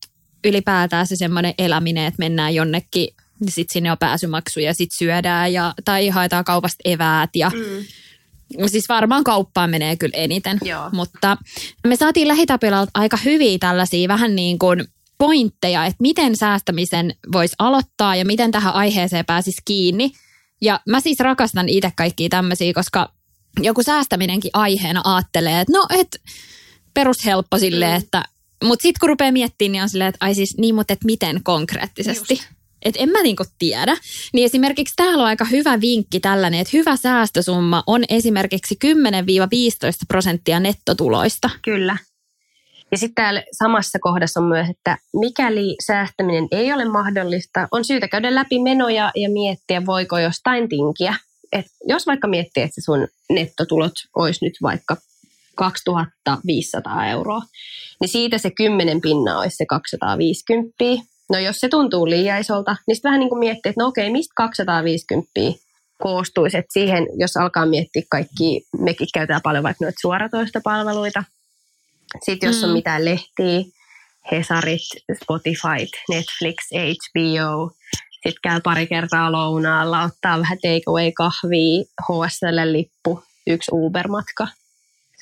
ylipäätään 0.44 1.06
se 1.06 1.16
semmoinen 1.16 1.54
eläminen, 1.58 2.06
että 2.06 2.18
mennään 2.18 2.54
jonnekin, 2.54 3.08
niin 3.40 3.52
sitten 3.52 3.72
sinne 3.72 3.92
on 3.92 3.98
pääsymaksuja, 3.98 4.66
ja 4.66 4.74
sitten 4.74 4.98
syödään 4.98 5.52
ja, 5.52 5.74
tai 5.84 6.08
haetaan 6.08 6.44
kaupasta 6.44 6.82
eväät 6.84 7.30
ja 7.34 7.50
mm. 7.50 7.84
Siis 8.66 8.88
varmaan 8.88 9.24
kauppaan 9.24 9.70
menee 9.70 9.96
kyllä 9.96 10.16
eniten, 10.16 10.58
Joo. 10.64 10.90
mutta 10.92 11.36
me 11.86 11.96
saatiin 11.96 12.28
lähitapilalta 12.28 12.90
aika 12.94 13.16
hyviä 13.24 13.58
tällaisia 13.58 14.08
vähän 14.08 14.36
niin 14.36 14.58
kuin 14.58 14.84
pointteja, 15.18 15.86
että 15.86 16.02
miten 16.02 16.36
säästämisen 16.36 17.14
voisi 17.32 17.54
aloittaa 17.58 18.16
ja 18.16 18.24
miten 18.24 18.50
tähän 18.50 18.74
aiheeseen 18.74 19.24
pääsisi 19.24 19.62
kiinni. 19.64 20.12
Ja 20.62 20.80
mä 20.88 21.00
siis 21.00 21.20
rakastan 21.20 21.68
itse 21.68 21.92
kaikkia 21.96 22.28
tämmöisiä, 22.28 22.72
koska 22.72 23.12
joku 23.60 23.82
säästäminenkin 23.82 24.50
aiheena 24.54 25.00
ajattelee, 25.04 25.60
että 25.60 25.72
no, 25.72 25.86
et 25.98 26.20
perushelppo 26.94 27.58
silleen, 27.58 27.92
mm. 27.92 28.04
että 28.04 28.24
Mutta 28.64 28.82
sitten 28.82 29.00
kun 29.00 29.08
rupeaa 29.08 29.32
miettimään, 29.32 29.72
niin 29.72 29.82
on 29.82 29.88
silleen, 29.88 30.08
että 30.08 30.26
ai 30.26 30.34
siis 30.34 30.58
niin, 30.58 30.74
mutta 30.74 30.92
et 30.92 31.04
miten 31.04 31.40
konkreettisesti. 31.42 32.34
Just. 32.34 32.44
Et 32.82 32.94
en 32.98 33.08
mä 33.08 33.22
niinku 33.22 33.44
tiedä. 33.58 33.96
Niin 34.32 34.44
esimerkiksi 34.44 34.94
täällä 34.96 35.22
on 35.22 35.28
aika 35.28 35.44
hyvä 35.44 35.80
vinkki 35.80 36.20
tällainen, 36.20 36.60
että 36.60 36.76
hyvä 36.76 36.96
säästösumma 36.96 37.82
on 37.86 38.04
esimerkiksi 38.08 38.78
10-15 38.84 38.88
prosenttia 40.08 40.60
nettotuloista. 40.60 41.50
Kyllä. 41.62 41.96
Ja 42.90 42.98
sitten 42.98 43.14
täällä 43.14 43.42
samassa 43.52 43.98
kohdassa 43.98 44.40
on 44.40 44.46
myös, 44.46 44.68
että 44.70 44.98
mikäli 45.20 45.76
säästäminen 45.86 46.48
ei 46.50 46.72
ole 46.72 46.84
mahdollista, 46.84 47.68
on 47.70 47.84
syytä 47.84 48.08
käydä 48.08 48.34
läpi 48.34 48.58
menoja 48.58 49.12
ja 49.16 49.30
miettiä, 49.30 49.86
voiko 49.86 50.18
jostain 50.18 50.68
tinkiä. 50.68 51.14
Et 51.52 51.66
jos 51.86 52.06
vaikka 52.06 52.28
miettii, 52.28 52.62
että 52.62 52.80
sun 52.80 53.08
nettotulot 53.30 53.92
olisi 54.16 54.44
nyt 54.44 54.54
vaikka 54.62 54.96
2500 55.54 57.06
euroa, 57.06 57.42
niin 58.00 58.08
siitä 58.08 58.38
se 58.38 58.50
10 58.50 59.00
pinna 59.00 59.38
olisi 59.38 59.56
se 59.56 59.66
250. 59.66 60.74
No 61.30 61.38
jos 61.38 61.56
se 61.56 61.68
tuntuu 61.68 62.10
liian 62.10 62.40
isolta, 62.40 62.76
niin 62.86 62.96
sitten 62.96 63.08
vähän 63.08 63.20
niin 63.20 63.28
kuin 63.28 63.38
miettii, 63.38 63.70
että 63.70 63.82
no 63.82 63.88
okei, 63.88 64.10
mistä 64.10 64.32
250 64.36 65.30
koostuisi. 66.02 66.56
Että 66.56 66.72
siihen, 66.72 67.06
jos 67.18 67.36
alkaa 67.36 67.66
miettiä 67.66 68.02
kaikki, 68.10 68.66
mekin 68.78 69.08
käytetään 69.14 69.42
paljon 69.42 69.64
vaikka 69.64 69.84
noita 69.84 69.98
suoratoista 70.00 70.60
palveluita. 70.64 71.24
Sitten 72.22 72.46
jos 72.46 72.62
mm. 72.62 72.64
on 72.64 72.72
mitään 72.72 73.04
lehtiä, 73.04 73.60
Hesarit, 74.30 74.88
Spotify, 75.22 75.86
Netflix, 76.10 76.56
HBO, 76.72 77.70
sitten 78.12 78.40
käy 78.42 78.60
pari 78.60 78.86
kertaa 78.86 79.32
lounaalla, 79.32 80.02
ottaa 80.02 80.40
vähän 80.40 80.58
takeaway-kahvia, 80.58 81.84
HSL-lippu, 82.02 83.22
yksi 83.46 83.70
Uber-matka. 83.74 84.48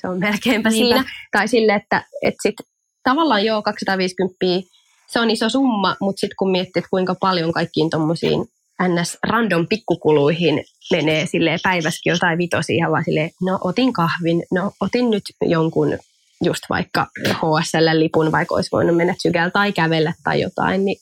Se 0.01 0.07
on 0.07 0.19
melkeinpä 0.19 0.69
Niinpä. 0.69 0.95
siinä. 0.95 1.11
Tai 1.31 1.47
sille, 1.47 1.73
että, 1.73 2.05
että 2.21 2.41
sit, 2.41 2.55
tavallaan 3.03 3.45
joo, 3.45 3.61
250 3.61 4.35
se 5.07 5.19
on 5.19 5.29
iso 5.29 5.49
summa, 5.49 5.95
mutta 6.01 6.19
sitten 6.19 6.35
kun 6.39 6.51
miettii, 6.51 6.79
että 6.79 6.89
kuinka 6.89 7.15
paljon 7.15 7.51
kaikkiin 7.51 7.89
tuommoisiin 7.89 8.45
ns. 8.87 9.17
random 9.23 9.67
pikkukuluihin 9.67 10.63
menee 10.91 11.25
silleen 11.25 11.59
päiväskin 11.63 12.11
jotain 12.11 12.37
vitosia, 12.37 12.91
vaan 12.91 13.03
silleen, 13.03 13.29
no 13.41 13.59
otin 13.63 13.93
kahvin, 13.93 14.43
no 14.51 14.71
otin 14.81 15.11
nyt 15.11 15.23
jonkun 15.41 15.97
just 16.45 16.63
vaikka 16.69 17.07
HSL-lipun, 17.27 18.31
vaikka 18.31 18.55
olisi 18.55 18.69
voinut 18.71 18.97
mennä 18.97 19.15
sykäällä 19.23 19.51
tai 19.51 19.71
kävellä 19.71 20.13
tai 20.23 20.41
jotain, 20.41 20.85
niin 20.85 20.97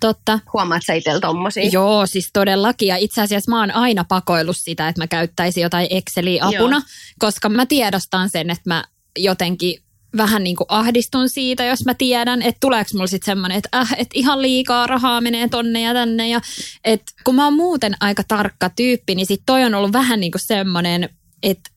Totta. 0.00 0.38
Huomaat 0.52 0.82
sä 0.86 0.92
itsellä 0.92 1.20
tommosia? 1.20 1.68
Joo, 1.72 2.06
siis 2.06 2.30
todellakin. 2.32 2.88
Ja 2.88 2.96
itse 2.96 3.20
asiassa 3.20 3.50
mä 3.50 3.60
oon 3.60 3.70
aina 3.70 4.04
pakoillut 4.08 4.56
sitä, 4.56 4.88
että 4.88 5.02
mä 5.02 5.06
käyttäisin 5.06 5.62
jotain 5.62 5.86
Exceliä 5.90 6.44
apuna, 6.44 6.76
Joo. 6.76 6.82
koska 7.18 7.48
mä 7.48 7.66
tiedostan 7.66 8.30
sen, 8.30 8.50
että 8.50 8.62
mä 8.66 8.84
jotenkin 9.18 9.82
vähän 10.16 10.44
niin 10.44 10.56
kuin 10.56 10.66
ahdistun 10.68 11.28
siitä, 11.28 11.64
jos 11.64 11.84
mä 11.84 11.94
tiedän, 11.94 12.42
että 12.42 12.58
tuleeko 12.60 12.90
mulla 12.94 13.06
sitten 13.06 13.26
semmoinen, 13.26 13.58
että 13.58 13.78
äh, 13.78 13.94
et 13.98 14.08
ihan 14.14 14.42
liikaa 14.42 14.86
rahaa 14.86 15.20
menee 15.20 15.48
tonne 15.48 15.80
ja 15.80 15.92
tänne. 15.92 16.28
Ja, 16.28 16.40
et 16.84 17.02
kun 17.24 17.34
mä 17.34 17.44
oon 17.44 17.54
muuten 17.54 17.94
aika 18.00 18.22
tarkka 18.28 18.70
tyyppi, 18.70 19.14
niin 19.14 19.26
sit 19.26 19.42
toi 19.46 19.64
on 19.64 19.74
ollut 19.74 19.92
vähän 19.92 20.20
niin 20.20 20.32
kuin 20.32 20.46
semmoinen, 20.46 21.08
että 21.42 21.70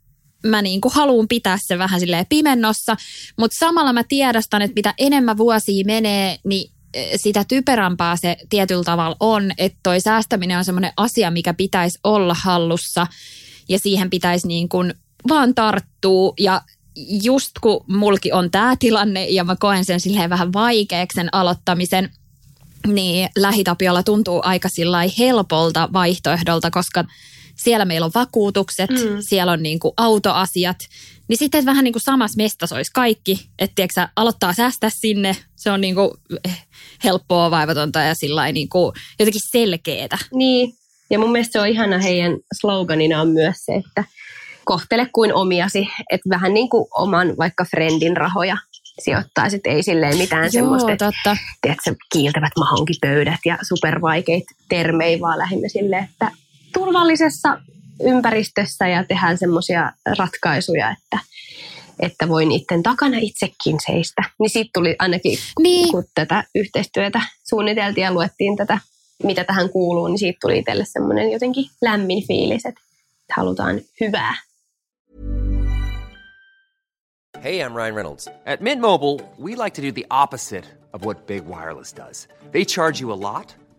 mä 0.46 0.62
niin 0.62 0.82
kuin 0.82 0.94
haluan 0.94 1.28
pitää 1.28 1.58
se 1.62 1.78
vähän 1.78 2.00
silleen 2.00 2.26
pimennossa, 2.30 2.96
mutta 3.38 3.58
samalla 3.60 3.94
mä 3.94 4.04
tiedostan, 4.04 4.62
että 4.62 4.76
mitä 4.76 4.94
enemmän 4.98 5.38
vuosia 5.38 5.86
menee, 5.86 6.38
niin 6.44 6.72
e, 6.94 7.18
sitä 7.18 7.46
typerämpää 7.48 8.16
se 8.16 8.38
tietyllä 8.50 8.84
tavalla 8.84 9.18
on, 9.20 9.52
että 9.58 9.80
toi 9.84 10.02
säästäminen 10.02 10.58
on 10.58 10.66
semmoinen 10.66 10.94
asia, 10.98 11.32
mikä 11.32 11.54
pitäisi 11.54 12.00
olla 12.04 12.34
hallussa 12.34 13.08
ja 13.70 13.80
siihen 13.80 14.10
pitäisi 14.10 14.48
niin 14.48 14.70
kuin 14.70 14.94
vaan 15.30 15.56
tarttuu 15.56 16.34
ja 16.40 16.62
just 17.24 17.52
kun 17.62 17.86
mulki 17.88 18.32
on 18.32 18.52
tämä 18.52 18.76
tilanne 18.80 19.26
ja 19.26 19.44
mä 19.44 19.56
koen 19.60 19.86
sen 19.86 20.00
silleen 20.00 20.30
vähän 20.30 20.54
vaikeaksi 20.54 21.16
sen 21.16 21.30
aloittamisen, 21.32 22.10
niin 22.88 23.30
lähitapiolla 23.38 24.04
tuntuu 24.04 24.42
aika 24.44 24.70
helpolta 25.20 25.90
vaihtoehdolta, 25.94 26.72
koska 26.72 27.06
siellä 27.56 27.86
meillä 27.86 28.06
on 28.06 28.12
vakuutukset, 28.16 28.90
mm. 28.90 29.18
siellä 29.20 29.52
on 29.52 29.64
niin 29.64 29.80
kuin 29.80 29.94
autoasiat, 29.98 30.78
niin 31.28 31.38
sitten 31.38 31.66
vähän 31.66 31.84
niin 31.84 31.94
kuin 31.94 32.02
samassa 32.02 32.38
mestassa 32.38 32.76
olisi 32.76 32.92
kaikki, 32.94 33.50
että 33.60 33.76
tiedätkö, 33.76 34.08
aloittaa 34.16 34.54
säästää 34.54 34.90
sinne, 34.94 35.36
se 35.56 35.72
on 35.72 35.82
niin 35.82 35.96
kuin 35.96 36.12
helppoa, 37.04 37.52
vaivatonta 37.52 38.00
ja 38.00 38.16
sillä 38.16 38.52
niin 38.52 38.70
kuin 38.70 38.94
jotenkin 39.20 39.42
selkeetä. 39.52 40.18
Niin, 40.34 40.74
ja 41.10 41.20
mun 41.20 41.32
mielestä 41.32 41.52
se 41.52 41.60
on 41.60 41.68
ihana 41.68 42.00
heidän 42.00 42.38
sloganina 42.62 43.22
on 43.22 43.28
myös 43.28 43.56
se, 43.66 43.74
että 43.76 44.04
kohtele 44.66 45.08
kuin 45.14 45.34
omiasi, 45.34 45.88
että 46.12 46.30
vähän 46.30 46.54
niin 46.54 46.70
kuin 46.70 46.86
oman 46.98 47.38
vaikka 47.38 47.66
friendin 47.66 48.18
rahoja 48.18 48.58
sijoittaa, 49.04 49.50
sitten 49.50 49.74
ei 49.74 49.84
silleen 49.84 50.18
mitään 50.18 50.44
Joo, 50.44 50.52
semmoista, 50.52 50.90
totta. 50.90 51.38
Tiedätkö, 51.62 51.96
kiiltävät 52.12 52.52
mahonkipöydät 52.60 53.40
ja 53.46 53.58
supervaikeita 53.68 54.56
termejä, 54.70 55.20
vaan 55.20 55.40
lähinnä 55.40 55.70
silleen, 55.70 56.04
että 56.04 56.32
turvallisessa 56.76 57.58
ympäristössä 58.04 58.88
ja 58.88 59.04
tehdään 59.04 59.38
semmoisia 59.38 59.92
ratkaisuja, 60.18 60.92
että, 60.92 61.20
että 62.00 62.28
voi 62.28 62.46
niiden 62.46 62.84
takana 62.84 63.18
itsekin 63.22 63.78
seistä. 63.86 64.24
Niin 64.40 64.50
siitä 64.50 64.70
tuli 64.74 64.96
ainakin, 65.00 65.38
niin. 65.60 65.92
kun 65.92 66.04
tätä 66.16 66.44
yhteistyötä 66.56 67.22
suunniteltiin 67.50 68.06
ja 68.06 68.14
luettiin 68.14 68.58
tätä, 68.58 68.80
mitä 69.24 69.44
tähän 69.44 69.70
kuuluu, 69.70 70.08
niin 70.08 70.20
siitä 70.20 70.38
tuli 70.42 70.60
itselle 70.60 70.86
semmoinen 70.86 71.32
jotenkin 71.32 71.66
lämmin 71.82 72.28
fiilis, 72.28 72.66
että 72.66 72.82
halutaan 73.36 73.82
hyvää. 74.02 74.36
Hey, 77.44 77.60
I'm 77.62 77.76
Ryan 77.76 77.96
Reynolds. 77.96 78.28
At 78.28 78.62
Mint 78.62 78.82
Mobile, 78.82 79.20
we 79.40 79.56
like 79.64 79.76
to 79.76 79.82
do 79.82 79.92
the 79.92 80.06
opposite 80.10 80.68
of 80.94 81.06
what 81.06 81.28
Big 81.28 81.44
Wireless 81.48 81.96
does. 81.96 82.28
They 82.52 82.66
charge 82.66 83.02
you 83.02 83.12
a 83.12 83.34
lot 83.34 83.65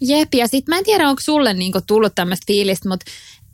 Jep, 0.00 0.34
ja 0.34 0.48
sitten 0.48 0.74
mä 0.74 0.78
en 0.78 0.84
tiedä, 0.84 1.08
onko 1.08 1.22
sulle 1.24 1.54
niinku 1.54 1.80
tullut 1.86 2.14
tämmöistä 2.14 2.44
fiilistä, 2.46 2.88
mutta 2.88 3.06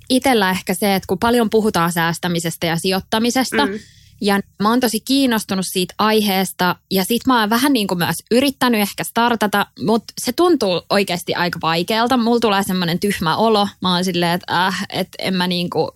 itsellä 0.08 0.50
ehkä 0.50 0.75
se, 0.75 0.94
että 0.94 1.06
kun 1.06 1.18
paljon 1.18 1.50
puhutaan 1.50 1.92
säästämisestä 1.92 2.66
ja 2.66 2.76
sijoittamisesta, 2.76 3.66
mm. 3.66 3.78
ja 4.20 4.40
mä 4.62 4.70
oon 4.70 4.80
tosi 4.80 5.00
kiinnostunut 5.00 5.66
siitä 5.66 5.94
aiheesta, 5.99 6.76
ja 6.90 7.04
sit 7.04 7.26
mä 7.26 7.40
oon 7.40 7.50
vähän 7.50 7.72
niin 7.72 7.87
kuin 7.87 7.99
myös 7.99 8.16
yrittänyt 8.30 8.80
ehkä 8.80 9.04
startata, 9.04 9.66
mutta 9.80 10.14
se 10.20 10.32
tuntuu 10.32 10.82
oikeasti 10.90 11.34
aika 11.34 11.58
vaikealta. 11.62 12.16
Mulla 12.16 12.40
tulee 12.40 12.62
semmoinen 12.62 12.99
tyhmä 12.99 13.37
olo. 13.37 13.68
Mä 13.80 13.94
oon 13.94 14.04
silleen, 14.04 14.32
että 14.32 14.66
äh, 14.66 14.87
että 14.92 15.16
en 15.18 15.34
mä 15.34 15.46
niin 15.46 15.70
kuin 15.70 15.90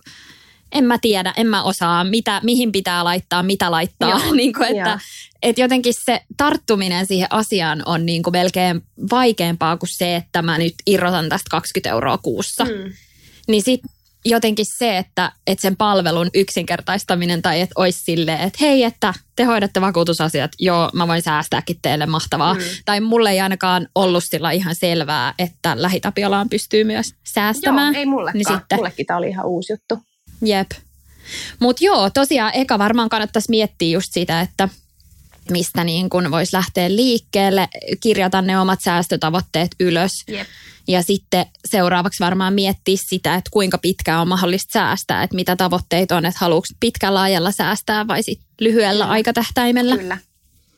en 0.71 0.83
mä 0.83 0.97
tiedä, 1.01 1.33
en 1.37 1.47
mä 1.47 1.63
osaa, 1.63 2.03
mitä, 2.03 2.41
mihin 2.43 2.71
pitää 2.71 3.03
laittaa, 3.03 3.43
mitä 3.43 3.71
laittaa. 3.71 4.21
niin 4.35 4.53
kuin, 4.53 4.77
että, 4.77 4.99
että 5.43 5.61
jotenkin 5.61 5.93
se 6.05 6.21
tarttuminen 6.37 7.05
siihen 7.05 7.27
asiaan 7.29 7.83
on 7.85 8.05
niin 8.05 8.23
kuin 8.23 8.31
melkein 8.31 8.81
vaikeampaa 9.11 9.77
kuin 9.77 9.89
se, 9.89 10.15
että 10.15 10.41
mä 10.41 10.57
nyt 10.57 10.73
irrotan 10.85 11.29
tästä 11.29 11.49
20 11.51 11.89
euroa 11.89 12.17
kuussa. 12.17 12.65
Mm. 12.65 12.93
Niin 13.47 13.63
sitten 13.63 13.89
jotenkin 14.25 14.65
se, 14.77 14.97
että, 14.97 15.31
että 15.47 15.61
sen 15.61 15.77
palvelun 15.77 16.29
yksinkertaistaminen 16.33 17.41
tai 17.41 17.61
että 17.61 17.73
olisi 17.75 18.03
silleen, 18.03 18.39
että 18.39 18.57
hei, 18.61 18.83
että 18.83 19.13
te 19.35 19.43
hoidatte 19.43 19.81
vakuutusasiat, 19.81 20.51
joo, 20.59 20.89
mä 20.93 21.07
voin 21.07 21.21
säästääkin 21.21 21.79
teille 21.81 22.05
mahtavaa. 22.05 22.53
Mm. 22.53 22.59
Tai 22.85 22.99
mulle 22.99 23.31
ei 23.31 23.39
ainakaan 23.39 23.87
ollut 23.95 24.23
sillä 24.23 24.51
ihan 24.51 24.75
selvää, 24.75 25.33
että 25.39 25.81
lähitapiolaan 25.81 26.49
pystyy 26.49 26.83
myös 26.83 27.13
säästämään. 27.23 27.93
Joo, 27.93 27.99
ei 27.99 28.05
mullekaan. 28.05 28.37
Niin 28.37 28.53
sitten, 28.53 28.77
Mullekin 28.77 29.05
tämä 29.05 29.17
oli 29.17 29.29
ihan 29.29 29.45
uusi 29.45 29.73
juttu. 29.73 29.99
Jep. 30.41 30.71
Mutta 31.59 31.83
joo, 31.85 32.09
tosiaan 32.09 32.51
eka 32.55 32.79
varmaan 32.79 33.09
kannattaisi 33.09 33.49
miettiä 33.49 33.93
just 33.93 34.13
sitä, 34.13 34.41
että 34.41 34.69
mistä 35.51 35.83
niin 35.83 36.09
kun 36.09 36.31
voisi 36.31 36.55
lähteä 36.55 36.95
liikkeelle, 36.95 37.67
kirjata 37.99 38.41
ne 38.41 38.59
omat 38.59 38.81
säästötavoitteet 38.81 39.71
ylös. 39.79 40.23
Jep. 40.27 40.47
Ja 40.87 41.01
sitten 41.01 41.45
seuraavaksi 41.65 42.23
varmaan 42.23 42.53
miettiä 42.53 42.97
sitä, 42.99 43.35
että 43.35 43.49
kuinka 43.53 43.77
pitkään 43.77 44.21
on 44.21 44.27
mahdollista 44.27 44.73
säästää, 44.73 45.23
että 45.23 45.35
mitä 45.35 45.55
tavoitteita 45.55 46.17
on, 46.17 46.25
että 46.25 46.39
haluatko 46.41 46.67
pitkällä 46.79 47.21
ajalla 47.21 47.51
säästää 47.51 48.07
vai 48.07 48.23
sit 48.23 48.39
lyhyellä 48.61 49.05
aikatähtäimellä. 49.05 49.97
Kyllä. 49.97 50.17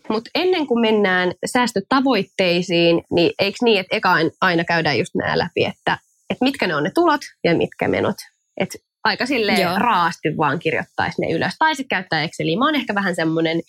Mutta 0.09 0.29
ennen 0.35 0.67
kuin 0.67 0.81
mennään 0.81 1.31
säästötavoitteisiin, 1.45 3.03
niin 3.11 3.31
eikö 3.39 3.57
niin, 3.61 3.79
että 3.79 3.95
eka 3.95 4.15
aina 4.41 4.63
käydään 4.63 4.97
just 4.97 5.15
nämä 5.15 5.37
läpi, 5.37 5.65
että, 5.65 5.97
että 6.29 6.45
mitkä 6.45 6.67
ne 6.67 6.75
on 6.75 6.83
ne 6.83 6.91
tulot 6.95 7.21
ja 7.43 7.57
mitkä 7.57 7.87
menot. 7.87 8.15
Että 8.57 8.77
aika 9.09 9.25
sille 9.25 9.53
Joo. 9.53 9.79
raasti 9.79 10.37
vaan 10.37 10.59
kirjoittaisi 10.59 11.21
ne 11.21 11.31
ylös. 11.31 11.53
Tai 11.59 11.75
sitten 11.75 11.97
käyttää 11.97 12.23
Exceliä. 12.23 12.57
Mä 12.57 12.65
oon 12.65 12.75
ehkä 12.75 12.95
vähän 12.95 13.15
semmoinen 13.15 13.61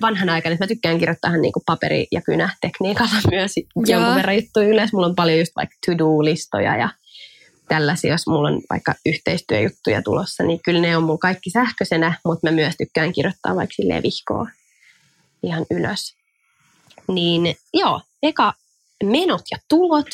vanhanaikainen, 0.00 0.54
että 0.54 0.64
mä 0.64 0.68
tykkään 0.68 0.98
kirjoittaa 0.98 1.36
niin 1.36 1.52
kuin 1.52 1.62
paperi- 1.66 2.06
ja 2.12 2.20
kynätekniikalla 2.20 3.14
myös 3.30 3.52
jonkun 3.56 4.06
Joo. 4.06 4.14
verran 4.14 4.36
juttuja 4.36 4.68
ylös. 4.68 4.92
Mulla 4.92 5.06
on 5.06 5.14
paljon 5.14 5.38
just 5.38 5.52
vaikka 5.56 5.76
to-do-listoja 5.86 6.76
ja 6.76 6.88
tällaisia, 7.68 8.12
jos 8.12 8.26
mulla 8.26 8.48
on 8.48 8.60
vaikka 8.70 8.94
yhteistyöjuttuja 9.06 10.02
tulossa, 10.02 10.42
niin 10.42 10.60
kyllä 10.64 10.80
ne 10.80 10.96
on 10.96 11.02
mulla 11.02 11.18
kaikki 11.18 11.50
sähköisenä, 11.50 12.14
mutta 12.24 12.46
mä 12.50 12.54
myös 12.54 12.74
tykkään 12.78 13.12
kirjoittaa 13.12 13.56
vaikka 13.56 13.74
silleen 13.74 14.02
vihkoa 14.02 14.46
ihan 15.42 15.66
ylös. 15.70 16.14
Niin 17.08 17.56
joo, 17.74 18.00
eka 18.22 18.52
menot 19.04 19.42
ja 19.50 19.58
tulot, 19.68 20.08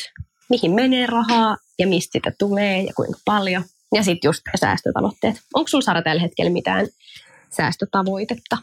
mihin 0.49 0.73
menee 0.73 1.07
rahaa 1.07 1.57
ja 1.79 1.87
mistä 1.87 2.13
sitä 2.13 2.33
tulee 2.39 2.83
ja 2.83 2.93
kuinka 2.97 3.19
paljon. 3.25 3.65
Ja 3.97 4.03
sitten 4.05 4.29
just 4.29 4.43
säästötavoitteet. 4.61 5.37
Onko 5.55 5.69
sulla 5.69 5.83
Sara 5.83 6.03
tällä 6.03 6.23
hetkellä 6.23 6.51
mitään 6.51 6.87
säästötavoitetta? 7.51 8.59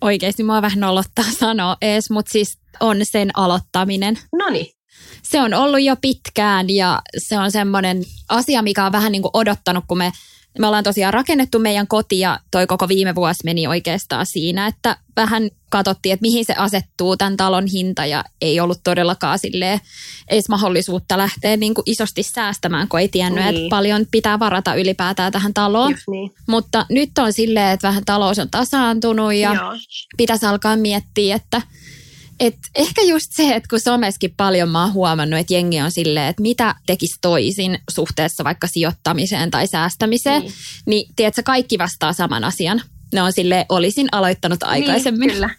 Oikeasti 0.00 0.42
mua 0.42 0.62
vähän 0.62 0.80
nolottaa 0.80 1.24
sanoa 1.38 1.76
ees, 1.82 2.10
mutta 2.10 2.32
siis 2.32 2.58
on 2.80 2.96
sen 3.02 3.30
aloittaminen. 3.34 4.18
No 4.32 4.48
niin, 4.50 4.74
se 5.22 5.40
on 5.40 5.54
ollut 5.54 5.82
jo 5.82 5.96
pitkään 5.96 6.70
ja 6.70 7.02
se 7.18 7.38
on 7.38 7.50
semmoinen 7.50 8.02
asia, 8.28 8.62
mikä 8.62 8.86
on 8.86 8.92
vähän 8.92 9.12
niin 9.12 9.22
kuin 9.22 9.30
odottanut, 9.34 9.84
kun 9.88 9.98
me, 9.98 10.12
me 10.58 10.66
ollaan 10.66 10.84
tosiaan 10.84 11.14
rakennettu 11.14 11.58
meidän 11.58 11.86
koti 11.86 12.18
ja 12.18 12.38
toi 12.50 12.66
koko 12.66 12.88
viime 12.88 13.14
vuosi 13.14 13.40
meni 13.44 13.66
oikeastaan 13.66 14.26
siinä, 14.26 14.66
että 14.66 14.96
vähän 15.16 15.50
katsottiin, 15.70 16.12
että 16.12 16.22
mihin 16.22 16.44
se 16.44 16.54
asettuu 16.54 17.16
tämän 17.16 17.36
talon 17.36 17.66
hinta 17.66 18.06
ja 18.06 18.24
ei 18.40 18.60
ollut 18.60 18.80
todellakaan 18.84 19.38
silleen 19.38 19.80
edes 20.28 20.48
mahdollisuutta 20.48 21.18
lähteä 21.18 21.56
niin 21.56 21.74
kuin 21.74 21.82
isosti 21.86 22.22
säästämään, 22.22 22.88
kun 22.88 23.00
ei 23.00 23.08
tiennyt, 23.08 23.44
Niin. 23.44 23.56
että 23.56 23.68
paljon 23.70 24.06
pitää 24.10 24.38
varata 24.38 24.74
ylipäätään 24.74 25.32
tähän 25.32 25.54
taloon. 25.54 25.90
just 25.90 26.02
niin. 26.08 26.30
Mutta 26.48 26.86
nyt 26.90 27.10
on 27.18 27.32
silleen, 27.32 27.70
että 27.70 27.88
vähän 27.88 28.04
talous 28.04 28.38
on 28.38 28.50
tasaantunut 28.50 29.34
ja 29.34 29.54
Joo. 29.54 29.72
pitäisi 30.16 30.46
alkaa 30.46 30.76
miettiä, 30.76 31.36
että 31.36 31.62
et 32.40 32.56
ehkä 32.74 33.02
just 33.02 33.26
se, 33.32 33.54
että 33.54 33.68
kun 33.70 33.80
someskin 33.80 34.34
paljon 34.36 34.68
mä 34.68 34.82
oon 34.82 34.92
huomannut, 34.92 35.40
että 35.40 35.54
jengi 35.54 35.80
on 35.80 35.90
silleen, 35.90 36.26
että 36.28 36.42
mitä 36.42 36.74
tekisi 36.86 37.18
toisin 37.20 37.78
suhteessa 37.90 38.44
vaikka 38.44 38.66
sijoittamiseen 38.66 39.50
tai 39.50 39.66
säästämiseen, 39.66 40.42
Niin. 40.42 40.52
niin, 40.52 40.86
niin 40.86 41.14
tiedätkö, 41.16 41.42
kaikki 41.44 41.78
vastaa 41.78 42.12
saman 42.12 42.44
asian. 42.44 42.82
Ne 43.14 43.22
on 43.22 43.32
silleen, 43.32 43.66
olisin 43.68 44.08
aloittanut 44.12 44.62
aikaisemmin. 44.62 45.28
Niin, 45.28 45.34
kyllä. 45.34 45.50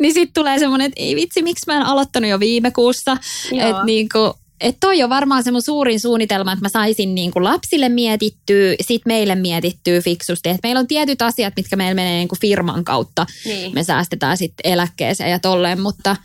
niin 0.00 0.14
sitten 0.14 0.34
tulee 0.34 0.58
semmoinen, 0.58 0.86
että 0.86 1.02
ei 1.02 1.16
vitsi, 1.16 1.42
miksi 1.42 1.64
mä 1.66 1.76
en 1.76 1.82
aloittanut 1.82 2.30
jo 2.30 2.40
viime 2.40 2.70
kuussa. 2.70 3.16
Että 3.52 3.84
niinku, 3.84 4.34
et 4.60 4.76
toi 4.80 5.02
on 5.02 5.10
varmaan 5.10 5.44
se 5.44 5.50
mun 5.50 5.62
suurin 5.62 6.00
suunnitelma, 6.00 6.52
että 6.52 6.64
mä 6.64 6.68
saisin 6.68 7.14
niinku 7.14 7.44
lapsille 7.44 7.88
mietittyä, 7.88 8.74
sit 8.80 9.02
meille 9.06 9.34
mietittyä 9.34 10.00
fiksusti. 10.00 10.48
Että 10.48 10.60
meillä 10.62 10.80
on 10.80 10.86
tietyt 10.86 11.22
asiat, 11.22 11.54
mitkä 11.56 11.76
meillä 11.76 11.94
menee 11.94 12.16
niinku 12.16 12.36
firman 12.40 12.84
kautta. 12.84 13.26
Niin. 13.44 13.74
Me 13.74 13.84
säästetään 13.84 14.36
sitten 14.36 14.72
eläkkeeseen 14.72 15.30
ja 15.30 15.38
tolleen, 15.38 15.80
mutta 15.80 16.16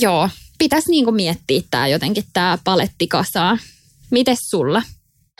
joo, 0.00 0.28
pitäisi 0.58 0.90
niinku 0.90 1.12
miettiä 1.12 1.62
tämä 1.70 1.88
jotenkin 1.88 2.24
tämä 2.32 2.58
paletti 2.64 3.06
kasaan. 3.06 3.58
Mites 4.10 4.38
sulla? 4.50 4.82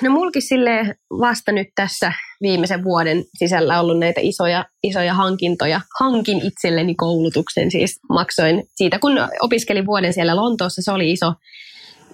No 0.02 0.11
mulkin 0.11 0.43
silleen 0.43 0.95
vasta 1.11 1.52
nyt 1.52 1.69
tässä 1.75 2.12
viimeisen 2.43 2.85
vuoden 2.85 3.25
sisällä 3.38 3.81
ollut 3.81 3.99
näitä 3.99 4.20
isoja, 4.25 4.64
isoja 4.83 5.14
hankintoja. 5.14 5.81
Hankin 6.01 6.46
itselleni 6.46 6.94
koulutuksen 6.94 7.70
siis 7.70 8.01
maksoin 8.09 8.62
siitä, 8.75 8.99
kun 8.99 9.12
opiskelin 9.40 9.87
vuoden 9.87 10.12
siellä 10.12 10.37
Lontoossa. 10.37 10.83
Se 10.83 10.92
oli 10.92 11.12
iso, 11.12 11.33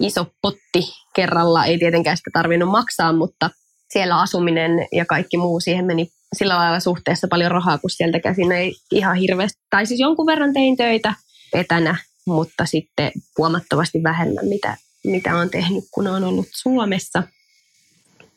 iso 0.00 0.26
potti 0.42 0.82
kerralla. 1.14 1.64
Ei 1.64 1.78
tietenkään 1.78 2.16
sitä 2.16 2.30
tarvinnut 2.32 2.70
maksaa, 2.70 3.12
mutta 3.12 3.50
siellä 3.92 4.20
asuminen 4.20 4.88
ja 4.92 5.04
kaikki 5.04 5.36
muu 5.36 5.60
siihen 5.60 5.84
meni 5.84 6.08
sillä 6.38 6.56
lailla 6.56 6.80
suhteessa 6.80 7.28
paljon 7.30 7.50
rahaa, 7.50 7.78
kun 7.78 7.90
sieltä 7.90 8.20
käsin 8.20 8.52
ei 8.52 8.74
ihan 8.92 9.16
hirveästi. 9.16 9.62
Tai 9.70 9.86
siis 9.86 10.00
jonkun 10.00 10.26
verran 10.26 10.52
tein 10.52 10.76
töitä 10.76 11.14
etänä, 11.54 11.96
mutta 12.26 12.66
sitten 12.66 13.12
huomattavasti 13.38 14.02
vähemmän, 14.02 14.48
mitä, 14.48 14.76
mitä 15.04 15.36
olen 15.36 15.50
tehnyt, 15.50 15.84
kun 15.90 16.06
olen 16.06 16.24
ollut 16.24 16.48
Suomessa. 16.50 17.22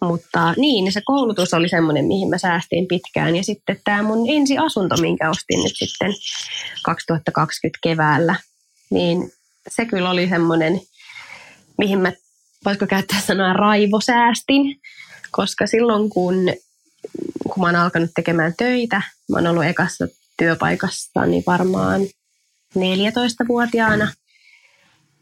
Mutta 0.02 0.54
niin, 0.58 0.92
se 0.92 1.02
koulutus 1.06 1.54
oli 1.54 1.70
semmoinen, 1.70 2.06
mihin 2.06 2.30
mä 2.30 2.38
säästin 2.38 2.88
pitkään. 2.88 3.36
Ja 3.36 3.44
sitten 3.44 3.80
tämä 3.84 4.04
mun 4.04 4.30
ensi 4.30 4.58
asunto, 4.58 4.98
minkä 4.98 5.30
ostin 5.30 5.64
nyt 5.64 5.74
sitten 5.76 6.14
2020 6.84 7.80
keväällä, 7.84 8.36
niin 8.90 9.32
se 9.70 9.86
kyllä 9.86 10.10
oli 10.10 10.30
semmoinen, 10.30 10.82
mihin 11.78 12.00
mä, 12.00 12.12
voisiko 12.66 12.88
käyttää 12.88 13.22
sanaa 13.22 13.54
raivosäästin, 13.54 14.82
koska 15.32 15.68
silloin 15.68 16.10
kun, 16.10 16.36
kun 17.44 17.64
mä 17.64 17.68
oon 17.68 17.76
alkanut 17.76 18.10
tekemään 18.16 18.54
töitä, 18.58 19.02
mä 19.32 19.38
oon 19.38 19.48
ollut 19.48 19.66
ekassa 19.66 20.08
työpaikassa 20.38 21.26
niin 21.26 21.44
varmaan 21.48 22.02
14-vuotiaana. 22.76 24.14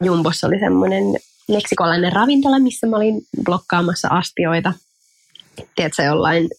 Jumbossa 0.04 0.48
oli 0.48 0.60
semmoinen 0.60 1.04
meksikolainen 1.48 2.14
ravintola, 2.14 2.60
missä 2.60 2.88
mä 2.88 2.96
olin 2.96 3.22
blokkaamassa 3.44 4.08
astioita. 4.08 4.74
Tiedätkö, 5.76 6.04
jollain 6.04 6.50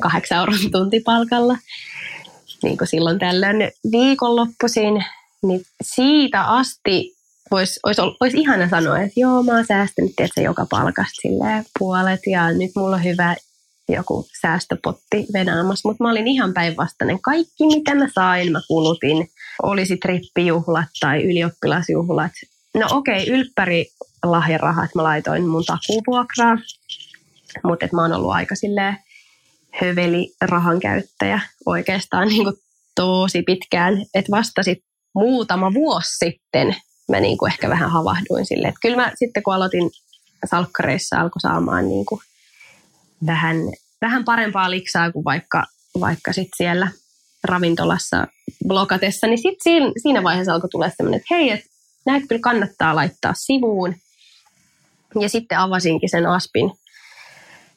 kahdeksan 0.00 0.38
euron 0.38 0.70
tuntipalkalla. 0.72 1.58
Niin 2.62 2.78
kuin 2.78 2.88
silloin 2.88 3.18
tällöin 3.18 3.72
viikonloppuisin. 3.92 5.04
Niin 5.42 5.62
siitä 5.82 6.44
asti 6.44 7.16
voisi 7.52 7.80
olis, 7.82 7.98
olis 8.20 8.34
ihana 8.34 8.68
sanoa, 8.68 8.98
että 8.98 9.20
joo, 9.20 9.42
mä 9.42 9.52
oon 9.52 9.66
säästänyt 9.66 10.12
tiedätkö, 10.16 10.40
joka 10.40 10.66
palkasta 10.70 11.20
silleen 11.22 11.64
puolet 11.78 12.20
ja 12.26 12.52
nyt 12.52 12.70
mulla 12.76 12.96
on 12.96 13.04
hyvä 13.04 13.36
joku 13.88 14.26
säästöpotti 14.40 15.26
venaamassa, 15.32 15.88
mutta 15.88 16.04
mä 16.04 16.10
olin 16.10 16.26
ihan 16.26 16.54
päinvastainen. 16.54 17.22
Kaikki, 17.22 17.66
mitä 17.66 17.94
mä 17.94 18.08
sain, 18.14 18.52
mä 18.52 18.60
kulutin. 18.68 19.28
Olisi 19.62 19.96
trippijuhlat 19.96 20.88
tai 21.00 21.22
ylioppilasjuhlat. 21.22 22.32
No 22.74 22.86
okei, 22.90 23.22
okay, 23.22 23.34
ylppäri 23.34 23.86
lahjarahat 24.22 24.90
mä 24.94 25.02
laitoin 25.02 25.48
mun 25.48 25.64
takuvuokraa, 25.64 26.58
mutta 27.64 27.88
mä 27.92 28.02
oon 28.02 28.12
ollut 28.12 28.32
aika 28.32 28.54
silleen 28.54 28.96
höveli 29.80 30.32
rahan 30.40 30.80
käyttäjä 30.80 31.40
oikeastaan 31.66 32.28
niin 32.28 32.46
tosi 32.94 33.42
pitkään. 33.42 34.04
Että 34.14 34.30
vasta 34.30 34.62
sit 34.62 34.78
muutama 35.14 35.74
vuosi 35.74 36.16
sitten 36.18 36.76
mä 37.16 37.20
niin 37.20 37.38
kuin 37.38 37.52
ehkä 37.52 37.68
vähän 37.68 37.90
havahduin 37.90 38.46
silleen. 38.46 38.68
Että 38.68 38.80
kyllä 38.82 38.96
mä 38.96 39.12
sitten 39.14 39.42
kun 39.42 39.54
aloitin 39.54 39.90
salkkareissa 40.50 41.20
alkoi 41.20 41.40
saamaan 41.40 41.88
niin 41.88 42.06
kuin 42.06 42.20
vähän, 43.26 43.56
vähän 44.00 44.24
parempaa 44.24 44.70
liksaa 44.70 45.12
kuin 45.12 45.24
vaikka, 45.24 45.64
vaikka 46.00 46.32
sit 46.32 46.48
siellä 46.56 46.88
ravintolassa 47.44 48.26
blokatessa, 48.68 49.26
niin 49.26 49.38
sitten 49.38 49.62
siinä, 49.62 49.92
siinä 50.02 50.22
vaiheessa 50.22 50.54
alkoi 50.54 50.70
tulla 50.70 50.90
semmoinen, 50.96 51.20
että 51.20 51.34
hei, 51.34 51.50
että 51.50 51.66
näitä 52.06 52.26
kyllä 52.26 52.40
kannattaa 52.40 52.96
laittaa 52.96 53.32
sivuun. 53.36 53.94
Ja 55.20 55.28
sitten 55.28 55.58
avasinkin 55.58 56.08
sen 56.08 56.26
aspin 56.26 56.72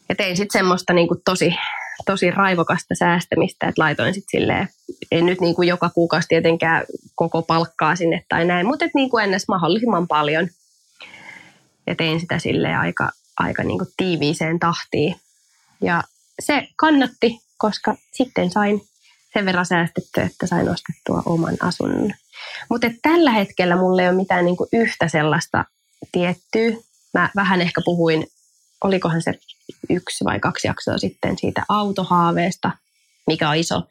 ja 0.10 0.16
tein 0.16 0.38
sitten 0.38 0.60
semmoista 0.60 0.94
niin 0.94 1.08
kuin 1.08 1.22
tosi, 1.26 1.56
tosi 2.06 2.32
raivokasta 2.32 2.96
säästämistä, 2.96 3.68
että 3.68 3.82
laitoin 3.82 4.14
sitten 4.14 4.42
silleen, 4.42 4.68
en 5.12 5.26
nyt 5.26 5.42
niin 5.42 5.56
kuin 5.56 5.68
joka 5.68 5.90
kuukausi 5.90 6.28
tietenkään 6.28 6.84
koko 7.16 7.42
palkkaa 7.42 7.96
sinne 7.96 8.24
tai 8.30 8.46
näin, 8.46 8.68
mutta 8.68 8.86
että 8.86 8.98
niin 8.98 9.10
kuin 9.10 9.24
ennäs 9.24 9.46
mahdollisimman 9.48 10.08
paljon. 10.08 10.50
Ja 11.88 11.96
tein 11.96 12.20
sitä 12.20 12.40
silleen 12.40 12.80
aika, 12.80 13.12
aika 13.40 13.64
niin 13.64 13.78
kuin 13.78 13.90
tiiviiseen 13.98 14.60
tahtiin. 14.60 15.16
Ja 15.82 16.04
se 16.40 16.68
kannatti, 16.76 17.40
koska 17.58 17.96
sitten 18.12 18.52
sain 18.52 18.82
sen 19.34 19.46
verran 19.46 19.66
säästettyä, 19.66 20.24
että 20.24 20.48
sain 20.48 20.70
ostettua 20.70 21.24
oman 21.26 21.58
asunnon. 21.62 22.14
Mutta 22.70 22.88
tällä 23.02 23.32
hetkellä 23.32 23.76
mulla 23.76 24.02
ei 24.02 24.08
ole 24.08 24.18
mitään 24.18 24.46
niinku 24.46 24.68
yhtä 24.74 25.08
sellaista 25.08 25.66
tiettyä. 26.12 26.72
Mä 27.14 27.30
vähän 27.36 27.62
ehkä 27.62 27.82
puhuin, 27.86 28.28
olikohan 28.84 29.22
se 29.22 29.34
yksi 29.90 30.26
vai 30.26 30.40
kaksi 30.40 30.68
jaksoa 30.68 30.98
sitten 30.98 31.38
siitä 31.38 31.64
autohaaveesta, 31.70 32.72
mikä 33.28 33.50
on 33.50 33.56
iso, 33.56 33.82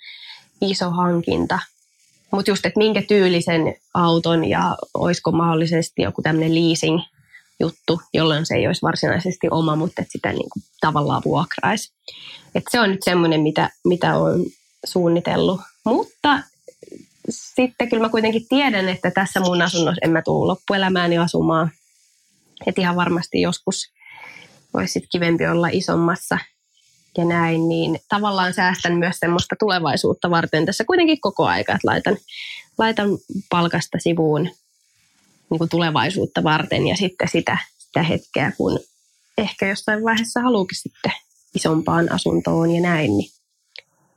iso 0.60 0.90
hankinta. 0.90 1.58
Mutta 2.30 2.50
just, 2.50 2.66
että 2.66 2.78
minkä 2.78 3.02
tyylisen 3.08 3.76
auton 3.94 4.44
ja 4.44 4.76
olisiko 4.94 5.32
mahdollisesti 5.32 6.02
joku 6.02 6.22
tämmöinen 6.22 6.54
leasing 6.54 7.00
juttu, 7.60 8.00
jolloin 8.14 8.46
se 8.46 8.54
ei 8.54 8.66
olisi 8.66 8.82
varsinaisesti 8.82 9.46
oma, 9.50 9.76
mutta 9.76 10.02
että 10.02 10.12
sitä 10.12 10.32
niin 10.32 10.50
kuin 10.50 10.62
tavallaan 10.80 11.22
vuokraisi. 11.24 11.92
Et 12.54 12.64
se 12.70 12.80
on 12.80 12.90
nyt 12.90 13.02
semmoinen, 13.02 13.40
mitä, 13.40 13.70
mitä 13.84 14.18
olen 14.18 14.40
suunnitellut. 14.87 15.60
Mutta 15.84 16.42
sitten 17.30 17.88
kyllä 17.88 18.02
mä 18.02 18.08
kuitenkin 18.08 18.48
tiedän, 18.48 18.88
että 18.88 19.10
tässä 19.10 19.40
mun 19.40 19.62
asunnossa 19.62 20.00
en 20.04 20.10
mä 20.10 20.22
tule 20.22 20.46
loppuelämääni 20.46 21.18
asumaan. 21.18 21.70
Että 22.66 22.80
ihan 22.80 22.96
varmasti 22.96 23.40
joskus 23.40 23.93
olisi 24.74 24.92
sit 24.92 25.04
kivempi 25.12 25.46
olla 25.46 25.68
isommassa 25.72 26.38
ja 27.18 27.24
näin, 27.24 27.68
niin 27.68 27.98
tavallaan 28.08 28.54
säästän 28.54 28.96
myös 28.96 29.16
semmoista 29.18 29.56
tulevaisuutta 29.58 30.30
varten 30.30 30.66
tässä 30.66 30.84
kuitenkin 30.84 31.20
koko 31.20 31.44
aika, 31.44 31.72
että 31.72 31.88
laitan, 31.88 32.16
laitan 32.78 33.08
palkasta 33.50 33.98
sivuun 33.98 34.42
niin 35.50 35.58
kuin 35.58 35.70
tulevaisuutta 35.70 36.42
varten 36.42 36.87
ja 36.87 36.96
sitten 36.96 37.28
sitä, 37.28 37.58
sitä 37.78 38.02
hetkeä, 38.02 38.52
kun 38.56 38.80
ehkä 39.38 39.68
jossain 39.68 40.04
vaiheessa 40.04 40.40
haluukin 40.40 40.78
sitten 40.78 41.12
isompaan 41.54 42.12
asuntoon 42.12 42.70
ja 42.70 42.80
näin, 42.80 43.16
niin 43.16 43.30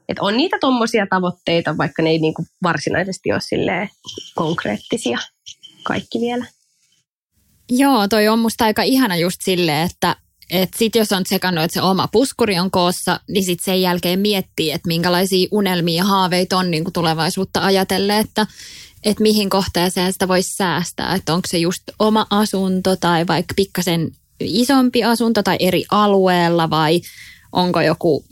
et 0.09 0.19
on 0.19 0.37
niitä 0.37 0.57
tuommoisia 0.61 1.07
tavoitteita, 1.09 1.77
vaikka 1.77 2.03
ne 2.03 2.09
ei 2.09 2.19
niinku 2.19 2.45
varsinaisesti 2.63 3.31
ole 3.31 3.89
konkreettisia 4.35 5.17
kaikki 5.83 6.19
vielä. 6.19 6.45
Joo, 7.69 8.07
toi 8.07 8.27
on 8.27 8.39
musta 8.39 8.65
aika 8.65 8.81
ihana 8.81 9.15
just 9.15 9.37
silleen, 9.41 9.89
että 9.91 10.15
et 10.49 10.69
sit 10.77 10.95
jos 10.95 11.11
on 11.11 11.23
tsekannut, 11.23 11.63
että 11.63 11.73
se 11.73 11.81
oma 11.81 12.07
puskuri 12.07 12.59
on 12.59 12.71
koossa, 12.71 13.19
niin 13.27 13.45
sit 13.45 13.59
sen 13.63 13.81
jälkeen 13.81 14.19
miettii, 14.19 14.71
että 14.71 14.87
minkälaisia 14.87 15.47
unelmia 15.51 15.97
ja 15.97 16.03
haaveita 16.03 16.57
on 16.57 16.71
niin 16.71 16.83
kuin 16.83 16.93
tulevaisuutta 16.93 17.65
ajatellen, 17.65 18.19
että 18.19 18.47
että 19.03 19.23
mihin 19.23 19.49
kohteeseen 19.49 20.13
sitä 20.13 20.27
voisi 20.27 20.55
säästää. 20.55 21.15
Että 21.15 21.33
onko 21.33 21.47
se 21.47 21.57
just 21.57 21.83
oma 21.99 22.27
asunto 22.29 22.95
tai 22.95 23.27
vaikka 23.27 23.53
pikkasen 23.55 24.11
isompi 24.39 25.03
asunto 25.03 25.43
tai 25.43 25.55
eri 25.59 25.85
alueella 25.91 26.69
vai 26.69 27.01
onko 27.51 27.81
joku 27.81 28.25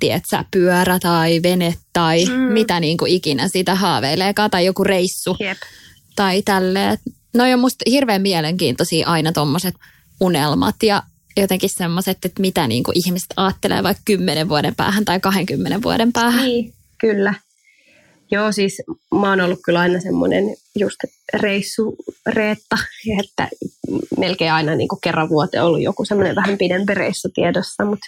tietsä, 0.00 0.44
pyörä 0.50 0.98
tai 0.98 1.40
vene 1.42 1.74
tai 1.92 2.24
mm. 2.24 2.32
mitä 2.32 2.80
niin 2.80 2.96
kuin 2.96 3.12
ikinä 3.12 3.48
sitä 3.48 3.74
haaveileekaan 3.74 4.50
tai 4.50 4.66
joku 4.66 4.84
reissu 4.84 5.36
Jep. 5.40 5.58
tai 6.16 6.42
tälleen. 6.42 6.98
No 7.34 7.44
on 7.52 7.60
musta 7.60 7.90
hirveän 7.90 8.22
mielenkiintoisia 8.22 9.08
aina 9.08 9.32
tuommoiset 9.32 9.74
unelmat 10.20 10.76
ja 10.82 11.02
jotenkin 11.36 11.70
semmoiset, 11.70 12.24
että 12.24 12.40
mitä 12.40 12.66
niin 12.66 12.82
kuin 12.82 12.98
ihmiset 13.06 13.28
ajattelee 13.36 13.82
vaikka 13.82 14.02
10 14.04 14.48
vuoden 14.48 14.74
päähän 14.74 15.04
tai 15.04 15.20
20 15.20 15.82
vuoden 15.82 16.12
päähän. 16.12 16.44
Niin, 16.44 16.72
kyllä. 17.00 17.34
Joo, 18.32 18.52
siis 18.52 18.82
mä 19.20 19.30
oon 19.30 19.40
ollut 19.40 19.60
kyllä 19.64 19.80
aina 19.80 20.00
semmoinen 20.00 20.44
just 20.78 20.96
reissureetta, 21.34 22.76
että 23.24 23.48
melkein 24.18 24.52
aina 24.52 24.74
niin 24.74 24.88
kuin 24.88 25.00
kerran 25.00 25.28
vuoteen 25.28 25.64
ollut 25.64 25.82
joku 25.82 26.04
semmoinen 26.04 26.36
vähän 26.36 26.58
pidempi 26.58 26.94
reissu 26.94 27.28
tiedossa, 27.34 27.84
mutta 27.84 28.06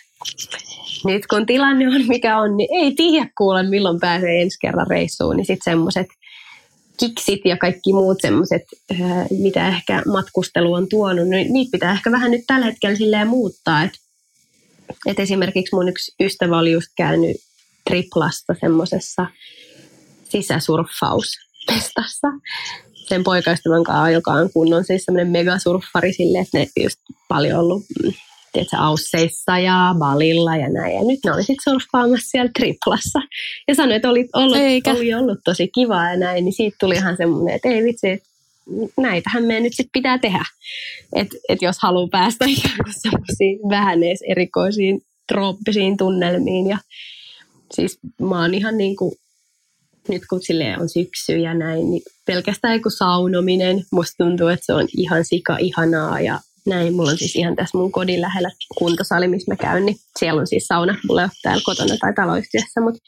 nyt 1.05 1.27
kun 1.27 1.47
tilanne 1.47 1.87
on 1.87 2.07
mikä 2.09 2.39
on, 2.39 2.57
niin 2.57 2.69
ei 2.85 2.95
tiedä 2.95 3.29
kuule 3.39 3.63
milloin 3.63 4.01
pääsee 4.01 4.43
ensi 4.43 4.59
kerran 4.61 4.87
reissuun, 4.87 5.37
niin 5.37 5.47
sitten 5.47 5.73
semmoiset 5.73 6.07
kiksit 6.97 7.41
ja 7.45 7.57
kaikki 7.57 7.93
muut 7.93 8.19
semmoiset, 8.21 8.63
mitä 9.31 9.69
ehkä 9.69 10.03
matkustelu 10.07 10.73
on 10.73 10.89
tuonut, 10.89 11.29
niin 11.29 11.53
niitä 11.53 11.71
pitää 11.73 11.93
ehkä 11.93 12.11
vähän 12.11 12.31
nyt 12.31 12.45
tällä 12.47 12.67
hetkellä 12.67 12.97
silleen 12.97 13.29
muuttaa, 13.29 13.83
että 13.83 13.99
et 15.07 15.21
esimerkiksi 15.21 15.75
mun 15.75 15.89
yksi 15.89 16.15
ystävä 16.21 16.59
oli 16.59 16.73
just 16.73 16.89
käynyt 16.97 17.37
triplasta 17.85 18.55
semmoisessa 18.61 19.27
sisäsurffaustestassa 20.29 22.29
sen 23.09 23.25
poikaystävän 23.25 23.85
kanssa, 23.85 24.11
joka 24.11 24.33
on 24.33 24.51
kunnon 24.53 24.85
siis 24.85 25.05
semmoinen 25.05 25.33
megasurffari 25.33 26.13
sille, 26.13 26.39
että 26.39 26.59
ne 26.59 26.67
just 26.83 26.99
paljon 27.29 27.61
ollut 27.61 27.83
mm, 28.03 28.13
tiedätkö, 28.53 28.77
Ausseissa 28.77 29.59
ja 29.59 29.95
Balilla 29.99 30.57
ja 30.57 30.69
näin. 30.69 30.95
Ja 30.95 31.01
nyt 31.05 31.21
ne 31.25 31.33
oli 31.33 31.43
sitten 31.43 31.73
surffaamassa 31.73 32.31
siellä 32.31 32.51
triplassa. 32.59 33.21
Ja 33.69 33.75
sanoi, 33.75 33.95
että 33.95 34.11
oli 34.11 34.29
ollut, 34.33 34.57
oli 34.87 35.15
ollut 35.15 35.39
tosi 35.45 35.69
kiva 35.69 36.05
ja 36.05 36.17
näin, 36.17 36.45
niin 36.45 36.53
siitä 36.53 36.77
tuli 36.81 36.95
ihan 36.95 37.17
semmoinen, 37.17 37.55
että 37.55 37.69
ei 37.69 37.85
vitsi, 37.85 38.09
että 38.09 38.29
näitähän 38.97 39.45
meidän 39.45 39.63
nyt 39.63 39.73
sitten 39.73 39.93
pitää 39.93 40.19
tehdä. 40.19 40.45
Että 41.13 41.37
et 41.49 41.63
jos 41.63 41.77
haluaa 41.83 42.09
päästä 42.09 42.45
ikään 42.59 42.79
kuin 42.85 42.95
semmoisiin 42.97 43.59
vähän 43.69 44.03
edes 44.03 44.21
erikoisiin 44.29 45.03
trooppisiin 45.29 45.97
tunnelmiin. 45.97 46.67
Ja 46.67 46.79
siis 47.75 47.99
mä 48.21 48.41
oon 48.41 48.55
ihan 48.55 48.79
niin 48.79 48.97
kuin 48.97 49.15
nyt 50.09 50.23
kun 50.31 50.43
sille 50.43 50.77
on 50.81 50.89
syksy 50.89 51.37
ja 51.37 51.55
näin, 51.55 51.91
niin 51.91 52.03
pelkästään 52.27 52.75
joku 52.75 52.91
saunominen, 52.91 53.85
musta 53.93 54.25
tuntuu, 54.25 54.49
että 54.49 54.67
se 54.67 54.73
on 54.73 54.89
ihan 54.97 55.25
sika 55.25 55.57
ihanaa 55.57 56.21
ja 56.21 56.41
näin. 56.67 56.95
Mulla 56.95 57.11
on 57.11 57.19
siis 57.19 57.37
ihan 57.37 57.57
tässä 57.57 57.79
mun 57.79 57.93
kodin 57.93 58.21
lähellä 58.21 58.51
kuntosali, 58.79 59.29
missä 59.29 59.53
mä 59.53 59.57
käyn, 59.57 59.87
niin 59.87 59.97
siellä 60.19 60.41
on 60.41 60.47
siis 60.47 60.67
sauna. 60.67 60.97
Mulla 61.09 61.23
on 61.23 61.31
täällä 61.43 61.63
kotona 61.65 61.97
tai 62.01 62.13
taloyhtiössä, 62.15 62.81
mutta 62.81 63.01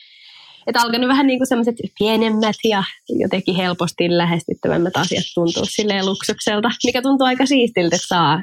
että 0.67 0.81
alkanut 0.81 1.09
vähän 1.09 1.27
niin 1.27 1.39
kuin 1.39 1.47
semmoiset 1.47 1.75
pienemmät 1.99 2.57
ja 2.65 2.85
jotenkin 3.09 3.57
helposti 3.57 4.17
lähestyttävämmät 4.17 4.97
asiat 4.97 5.25
tuntuu 5.35 5.65
silleen 5.67 6.07
luksukselta, 6.07 6.71
mikä 6.85 7.03
tuntuu 7.03 7.27
aika 7.27 7.47
siistiltä, 7.47 7.97
että 7.97 8.09
saa 8.09 8.43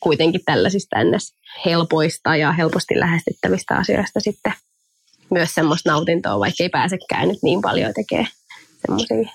kuitenkin 0.00 0.40
tällaisista 0.44 0.96
ns. 1.04 1.34
helpoista 1.64 2.36
ja 2.36 2.52
helposti 2.52 3.00
lähestyttävistä 3.00 3.74
asioista 3.74 4.20
sitten 4.20 4.52
myös 5.30 5.54
semmoista 5.54 5.90
nautintoa, 5.90 6.38
vaikka 6.38 6.62
ei 6.62 6.68
pääsekään 6.68 7.28
nyt 7.28 7.38
niin 7.42 7.62
paljon 7.62 7.92
tekee 7.94 8.26
semmoisia 8.86 9.32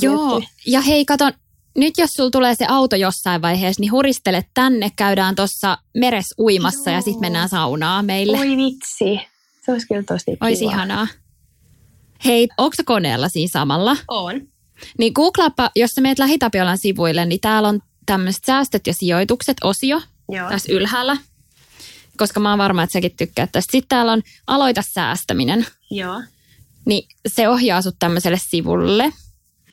Joo, 0.00 0.42
ja 0.66 0.80
hei 0.80 1.04
kato, 1.04 1.24
nyt 1.76 1.94
jos 1.98 2.10
sulla 2.10 2.30
tulee 2.30 2.54
se 2.54 2.66
auto 2.68 2.96
jossain 2.96 3.42
vaiheessa, 3.42 3.80
niin 3.80 3.92
huristele 3.92 4.44
tänne, 4.54 4.90
käydään 4.96 5.34
tuossa 5.34 5.78
meres 5.94 6.26
uimassa 6.38 6.90
Joo. 6.90 6.96
ja 6.96 7.02
sitten 7.02 7.20
mennään 7.20 7.48
saunaa 7.48 8.02
meille. 8.02 8.38
Oi 8.38 8.56
vitsi, 8.56 9.20
se 9.64 9.72
olisi 9.72 9.86
kyllä 9.86 10.02
tosi 10.02 10.24
kiva. 10.24 10.46
Olisi 10.46 10.64
ihanaa. 10.64 11.06
Hei, 12.24 12.48
onko 12.58 12.76
koneella 12.84 13.28
siinä 13.28 13.50
samalla? 13.52 13.96
On. 14.08 14.48
Niin 14.98 15.12
googlaappa, 15.14 15.70
jos 15.76 15.90
sä 15.90 16.00
meet 16.00 16.18
Lähitapiolan 16.18 16.78
sivuille, 16.78 17.24
niin 17.26 17.40
täällä 17.40 17.68
on 17.68 17.80
tämmöiset 18.06 18.44
säästöt 18.44 18.86
ja 18.86 18.94
sijoitukset 18.94 19.56
osio 19.64 20.02
Joo. 20.28 20.48
tässä 20.48 20.72
ylhäällä. 20.72 21.16
Koska 22.16 22.40
mä 22.40 22.50
oon 22.50 22.58
varma, 22.58 22.82
että 22.82 22.92
säkin 22.92 23.16
tykkää 23.16 23.46
tästä. 23.46 23.72
Sitten 23.72 23.88
täällä 23.88 24.12
on 24.12 24.22
aloita 24.46 24.82
säästäminen. 24.82 25.66
Joo. 25.90 26.22
Niin 26.84 27.08
se 27.28 27.48
ohjaa 27.48 27.82
sut 27.82 27.96
tämmöiselle 27.98 28.38
sivulle. 28.48 29.12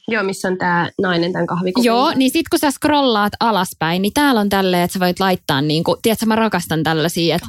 Joo, 0.08 0.24
missä 0.24 0.48
on 0.48 0.58
tämä 0.58 0.90
nainen 1.02 1.34
tämän 1.34 1.48
kahvikupin. 1.48 1.86
Joo, 1.86 2.14
niin 2.16 2.32
sit 2.32 2.50
kun 2.50 2.60
sä 2.60 2.72
scrollaat 2.72 3.34
alaspäin, 3.40 4.02
niin 4.02 4.14
täällä 4.14 4.42
on 4.42 4.50
tälleen, 4.50 4.84
että 4.84 4.94
sä 4.94 5.00
voit 5.00 5.20
laittaa 5.20 5.62
niin 5.62 5.84
kuin, 5.84 5.98
tiedätkö, 6.02 6.26
mä 6.26 6.36
rakastan 6.36 6.84
tällaisia, 6.84 7.36
että 7.36 7.48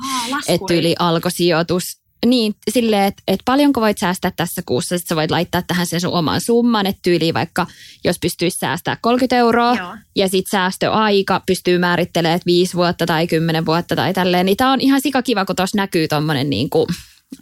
et 0.49 0.61
yli 0.71 0.95
alkosijoitus. 0.99 2.03
Niin, 2.27 2.55
silleen, 2.71 3.05
että 3.05 3.23
et 3.29 3.41
paljonko 3.45 3.81
voit 3.81 3.99
säästää 3.99 4.33
tässä 4.37 4.63
kuussa, 4.67 4.99
sit 4.99 5.07
sä 5.07 5.17
voit 5.17 5.31
laittaa 5.31 5.63
tähän 5.63 5.87
sen 5.87 6.01
sun 6.01 6.13
oman 6.13 6.41
summan, 6.41 6.87
että 6.87 7.01
tyyli 7.03 7.35
vaikka 7.35 7.67
jos 8.05 8.17
pystyisi 8.21 8.59
säästää 8.59 8.97
30 9.01 9.37
euroa 9.37 9.75
Joo. 9.75 9.97
ja 10.17 10.29
sit 10.29 10.47
säästöaika 10.51 11.43
pystyy 11.47 11.79
määrittelemään, 11.79 12.37
että 12.37 12.47
5 12.47 12.77
vuotta 12.77 13.07
tai 13.07 13.27
10 13.27 13.67
vuotta 13.67 13.97
tai 13.97 14.13
tälleen, 14.13 14.47
niin 14.47 14.57
tää 14.57 14.73
on 14.73 14.81
ihan 14.81 15.01
sikakiva, 15.01 15.45
kun 15.45 15.57
tuossa 15.57 15.77
näkyy 15.77 16.09
tommonen 16.09 16.51
niin 16.51 16.71
kuin, 16.71 16.87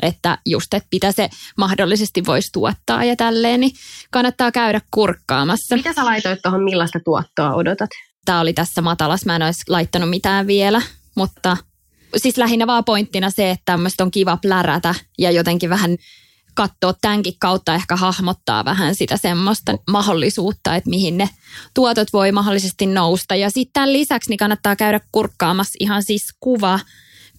että 0.02 0.38
just, 0.46 0.74
että 0.74 0.88
mitä 0.92 1.12
se 1.12 1.28
mahdollisesti 1.58 2.26
voisi 2.26 2.48
tuottaa 2.52 3.04
ja 3.04 3.16
tälleen, 3.16 3.60
niin 3.60 3.72
kannattaa 4.10 4.52
käydä 4.52 4.80
kurkkaamassa. 4.90 5.76
Mitä 5.76 5.92
sä 5.92 6.04
laitoit 6.04 6.42
tuohon, 6.42 6.64
millaista 6.64 7.00
tuottoa 7.04 7.54
odotat? 7.54 7.90
Tämä 8.24 8.40
oli 8.40 8.52
tässä 8.52 8.82
matalas, 8.82 9.26
mä 9.26 9.36
en 9.36 9.42
olisi 9.42 9.62
laittanut 9.68 10.10
mitään 10.10 10.46
vielä, 10.46 10.82
mutta 11.14 11.56
siis 12.16 12.36
lähinnä 12.36 12.66
vaan 12.66 12.84
pointtina 12.84 13.30
se, 13.30 13.50
että 13.50 13.62
tämmöistä 13.64 14.04
on 14.04 14.10
kiva 14.10 14.36
plärätä 14.36 14.94
ja 15.18 15.30
jotenkin 15.30 15.70
vähän 15.70 15.96
katsoa 16.54 16.94
tämänkin 17.00 17.34
kautta 17.40 17.74
ehkä 17.74 17.96
hahmottaa 17.96 18.64
vähän 18.64 18.94
sitä 18.94 19.16
semmoista 19.16 19.72
mahdollisuutta, 19.90 20.76
että 20.76 20.90
mihin 20.90 21.18
ne 21.18 21.28
tuotot 21.74 22.12
voi 22.12 22.32
mahdollisesti 22.32 22.86
nousta. 22.86 23.34
Ja 23.34 23.50
sitten 23.50 23.72
tämän 23.72 23.92
lisäksi 23.92 24.30
niin 24.30 24.38
kannattaa 24.38 24.76
käydä 24.76 25.00
kurkkaamassa 25.12 25.76
ihan 25.80 26.02
siis 26.02 26.22
kuva 26.40 26.80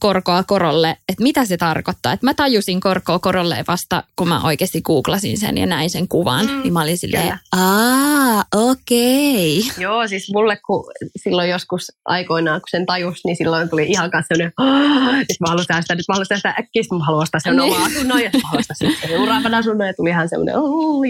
korkoa 0.01 0.43
korolle, 0.43 0.89
että 0.89 1.23
mitä 1.23 1.45
se 1.45 1.57
tarkoittaa. 1.57 2.13
Että 2.13 2.25
mä 2.25 2.33
tajusin 2.33 2.79
korkoa 2.79 3.19
korolle 3.19 3.63
vasta, 3.67 4.03
kun 4.15 4.27
mä 4.27 4.41
oikeasti 4.43 4.81
googlasin 4.81 5.37
sen 5.37 5.57
ja 5.57 5.65
näin 5.65 5.89
sen 5.89 6.07
kuvan. 6.07 6.45
Mm, 6.45 6.61
niin 6.61 6.73
mä 6.73 6.81
olin 6.81 6.97
silleen, 6.97 7.39
aa, 7.51 8.43
okei. 8.55 9.59
Okay. 9.59 9.83
Joo, 9.83 10.07
siis 10.07 10.31
mulle 10.33 10.57
kun 10.67 10.91
silloin 11.15 11.49
joskus 11.49 11.91
aikoinaan, 12.05 12.61
kun 12.61 12.67
sen 12.71 12.85
tajus, 12.85 13.19
niin 13.25 13.35
silloin 13.35 13.69
tuli 13.69 13.85
ihan 13.87 14.11
kanssa 14.11 14.27
sellainen, 14.35 15.21
että 15.21 15.35
mä 15.39 15.49
haluan 15.49 15.65
säästää, 15.65 15.95
nyt 15.95 16.07
mä 16.07 16.13
haluan 16.13 16.25
säästää 16.25 16.55
äkkiä, 16.59 16.83
mä 16.91 17.05
haluan 17.05 17.23
ostaa 17.23 17.39
sen 17.39 17.55
niin. 17.55 17.73
omaa 17.73 17.85
asunnon, 17.85 18.21
ja 18.21 18.29
mä 18.33 18.39
haluan 18.43 18.59
ostaa 18.59 18.75
sen 18.75 19.09
seuraavan 19.09 19.53
asunnon, 19.53 19.87
ja 19.87 19.93
tuli 19.93 20.09
ihan 20.09 20.29
semmoinen, 20.29 20.55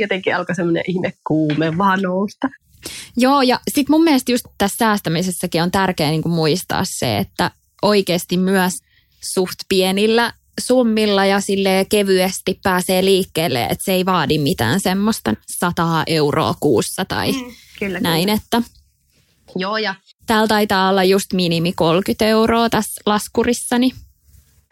jotenkin 0.02 0.36
alkoi 0.36 0.56
semmoinen 0.56 0.84
ihme 0.88 1.14
kuume 1.28 1.78
vaan 1.78 2.02
nousta. 2.02 2.50
Joo, 3.18 3.42
ja 3.42 3.60
sitten 3.72 3.94
mun 3.94 4.04
mielestä 4.04 4.32
just 4.32 4.46
tässä 4.58 4.78
säästämisessäkin 4.78 5.64
on 5.64 5.72
tärkeää 5.72 6.12
niin 6.12 6.30
muistaa 6.30 6.84
se, 6.86 7.18
että 7.18 7.52
oikeasti 7.82 8.38
myös 8.38 8.74
suht 9.34 9.60
pienillä 9.70 10.34
summilla 10.60 11.26
ja 11.26 11.42
sille 11.42 11.86
kevyesti 11.90 12.60
pääsee 12.64 13.06
liikkeelle, 13.06 13.64
että 13.64 13.84
se 13.86 13.94
ei 13.94 14.06
vaadi 14.06 14.38
mitään 14.38 14.80
semmoista 14.80 15.34
sataa 15.60 16.04
euroa 16.08 16.54
kuussa 16.60 17.06
tai 17.06 17.32
mm, 17.32 17.52
kyllä, 17.80 18.00
näin, 18.00 18.26
kyllä. 18.26 18.34
että 18.44 18.62
Joo, 19.56 19.78
ja 19.78 19.96
täällä 20.28 20.48
taitaa 20.48 20.90
olla 20.90 21.04
just 21.04 21.34
minimi 21.34 21.74
30 21.74 22.26
euroa 22.26 22.70
tässä 22.70 23.02
laskurissani. 23.06 23.92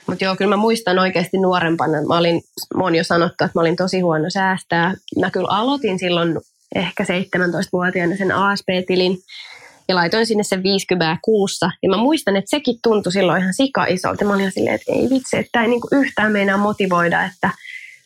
Mutta 0.08 0.24
joo, 0.24 0.36
kyllä 0.36 0.56
mä 0.56 0.62
muistan 0.62 1.00
oikeasti 1.00 1.38
nuorempana. 1.38 2.02
Mä 2.08 2.18
olin, 2.18 2.42
mä 2.76 2.84
oon 2.84 2.96
jo 2.96 3.04
sanottu, 3.04 3.44
että 3.44 3.52
mä 3.56 3.62
olin 3.62 3.76
tosi 3.76 4.00
huono 4.00 4.30
säästää. 4.30 4.94
Mä 5.20 5.32
kyllä 5.32 5.48
aloitin 5.50 6.00
silloin 6.00 6.38
ehkä 6.76 7.04
17-vuotiaana 7.04 8.18
sen 8.18 8.32
ASP-tilin 8.32 9.18
ja 9.90 9.96
laitoin 9.96 10.26
sinne 10.26 10.44
sen 10.44 10.64
50 10.64 11.18
kuussa. 11.24 11.72
Ja 11.84 11.90
mä 11.90 11.98
muistan, 11.98 12.36
että 12.36 12.50
sekin 12.50 12.80
tuntui 12.84 13.12
silloin 13.12 13.42
ihan 13.42 13.54
sika 13.54 13.86
isolta. 13.86 14.26
Mä 14.26 14.32
olin 14.34 14.42
ihan 14.42 14.52
silleen, 14.52 14.76
että 14.76 14.92
ei 14.92 15.10
vitsi, 15.10 15.38
että 15.38 15.50
tämä 15.52 15.64
ei 15.64 15.70
niinku 15.70 15.88
yhtään 15.92 16.32
meinaa 16.32 16.58
motivoida, 16.58 17.26
että 17.26 17.50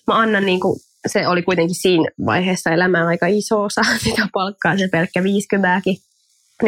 mä 0.08 0.20
annan 0.20 0.46
niinku, 0.46 0.80
se 1.08 1.28
oli 1.28 1.42
kuitenkin 1.42 1.76
siinä 1.76 2.10
vaiheessa 2.26 2.70
elämää 2.70 3.08
aika 3.08 3.28
iso 3.28 3.62
osa 3.62 3.82
sitä 4.04 4.28
palkkaa, 4.34 4.78
se 4.78 4.88
pelkkä 4.92 5.24
50 5.24 5.82
Niin 5.86 6.00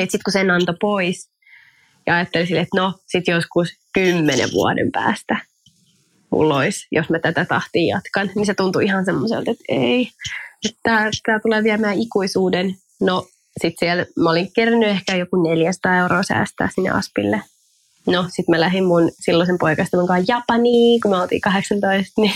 sitten 0.01 0.21
kun 0.25 0.33
sen 0.33 0.51
antoi 0.51 0.75
pois 0.81 1.29
ja 2.07 2.15
ajattelin 2.15 2.47
silleen, 2.47 2.63
että 2.63 2.81
no 2.81 2.93
sitten 3.07 3.33
joskus 3.33 3.69
kymmenen 3.93 4.49
vuoden 4.51 4.91
päästä 4.91 5.39
mulla 6.31 6.57
olisi, 6.57 6.87
jos 6.91 7.09
mä 7.09 7.19
tätä 7.19 7.45
tahtia 7.45 7.95
jatkan, 7.95 8.29
niin 8.35 8.45
se 8.45 8.53
tuntui 8.53 8.85
ihan 8.85 9.05
semmoiselta, 9.05 9.51
että 9.51 9.63
ei, 9.69 10.09
että 10.65 10.79
tämä 11.25 11.39
tulee 11.39 11.63
viemään 11.63 11.97
ikuisuuden. 11.97 12.75
No 13.01 13.27
sitten 13.61 13.87
siellä 13.87 14.05
mä 14.19 14.29
olin 14.29 14.53
kerännyt 14.55 14.89
ehkä 14.89 15.15
joku 15.15 15.43
400 15.43 15.97
euroa 15.97 16.23
säästää 16.23 16.69
sinne 16.75 16.89
Aspille. 16.89 17.41
No, 18.07 18.23
sitten 18.23 18.55
mä 18.55 18.59
lähdin 18.59 18.85
mun 18.85 19.11
silloisen 19.19 19.57
poikasta 19.57 19.97
kanssa 20.07 20.33
Japaniin, 20.33 21.01
kun 21.01 21.11
mä 21.11 21.21
oltiin 21.21 21.41
18, 21.41 22.21
niin 22.21 22.33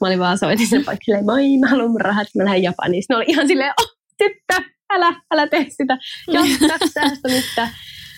mä 0.00 0.06
olin 0.06 0.18
vaan 0.18 0.38
soitin 0.38 0.68
sen 0.68 0.84
paikalle, 0.84 1.22
moi, 1.22 1.58
mä 1.58 1.68
haluan 1.68 1.90
mun 1.90 2.00
rahat, 2.00 2.28
mä 2.36 2.44
lähden 2.44 2.62
Japaniin. 2.62 3.02
Sitten 3.02 3.16
oli 3.16 3.24
ihan 3.28 3.48
silleen, 3.48 3.72
oh, 3.80 3.96
tyttö, 4.18 4.70
älä, 4.90 5.20
älä 5.30 5.46
tee 5.46 5.66
sitä, 5.70 5.98
jatka 6.32 6.86
säästämistä. 6.94 7.68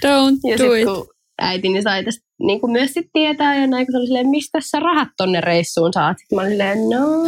Don't 0.06 0.50
ja 0.50 0.58
do 0.58 0.72
sit, 0.72 0.80
it. 0.80 0.84
kun 0.84 1.08
äitini 1.38 1.82
sai 1.82 2.04
tästä 2.04 2.26
niin 2.38 2.60
kuin 2.60 2.72
myös 2.72 2.92
sit 2.92 3.06
tietää, 3.12 3.60
ja 3.60 3.66
näin 3.66 3.86
kun 3.86 3.92
se 3.92 3.98
oli 3.98 4.06
silleen, 4.06 4.28
mistä 4.28 4.58
sä 4.60 4.80
rahat 4.80 5.08
tonne 5.16 5.40
reissuun 5.40 5.92
saat? 5.92 6.18
Sitten 6.18 6.36
mä 6.36 6.42
olin 6.42 6.52
silleen, 6.52 6.78
no, 6.78 7.24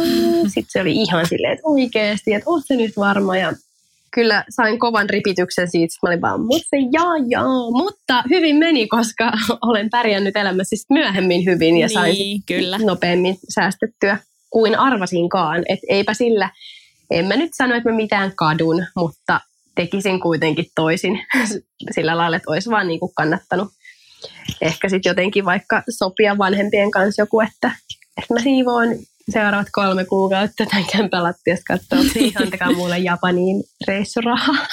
sitten 0.47 0.71
se 0.71 0.81
oli 0.81 0.91
ihan 0.91 1.27
silleen, 1.27 1.53
että 1.53 1.67
oikeesti, 1.67 2.33
että 2.33 2.49
oot 2.49 2.63
se 2.65 2.75
nyt 2.75 2.91
varma, 2.97 3.37
ja 3.37 3.53
kyllä 4.13 4.45
sain 4.49 4.79
kovan 4.79 5.09
ripityksen 5.09 5.71
siitä. 5.71 5.95
Mä 6.03 6.09
olin 6.09 6.21
vaan, 6.21 6.41
mutta 6.41 6.67
se 6.69 6.77
jaa, 6.91 7.17
jaa. 7.27 7.71
Mutta 7.71 8.23
hyvin 8.29 8.55
meni, 8.55 8.87
koska 8.87 9.31
olen 9.67 9.89
pärjännyt 9.89 10.35
elämässä 10.35 10.69
siis 10.69 10.85
myöhemmin 10.89 11.45
hyvin 11.45 11.77
ja 11.77 11.89
sain 11.89 12.13
Niin, 12.13 12.41
kyllä. 12.45 12.77
nopeammin 12.77 13.37
säästettyä 13.49 14.17
kuin 14.49 14.79
arvasinkaan. 14.79 15.63
Että 15.69 15.85
eipä 15.89 16.13
sillä, 16.13 16.49
en 17.11 17.25
mä 17.25 17.35
nyt 17.35 17.51
sano, 17.53 17.75
että 17.75 17.89
mä 17.89 17.95
mitään 17.95 18.31
kadun, 18.35 18.85
mutta 18.95 19.39
tekisin 19.75 20.19
kuitenkin 20.19 20.65
toisin 20.75 21.19
sillä 21.95 22.17
lailla, 22.17 22.37
että 22.37 22.51
olisi 22.51 22.69
vaan 22.69 22.87
niin 22.87 22.99
kuin 22.99 23.11
kannattanut 23.15 23.67
ehkä 24.61 24.89
sitten 24.89 25.09
jotenkin 25.09 25.45
vaikka 25.45 25.83
sopia 25.89 26.37
vanhempien 26.37 26.91
kanssa 26.91 27.21
joku, 27.21 27.41
että, 27.41 27.71
että 28.17 28.33
mä 28.33 28.39
siivoon 28.39 28.87
seuraavat 29.29 29.67
kolme 29.71 30.05
kuukautta 30.05 30.65
tämän 30.65 30.85
kämpän 30.91 31.23
lattiasta 31.23 31.63
katsoa, 31.67 32.13
siihen 32.13 32.41
antakaa 32.43 32.71
mulle 32.71 32.97
Japaniin 32.97 33.63
reissurahaa. 33.87 34.67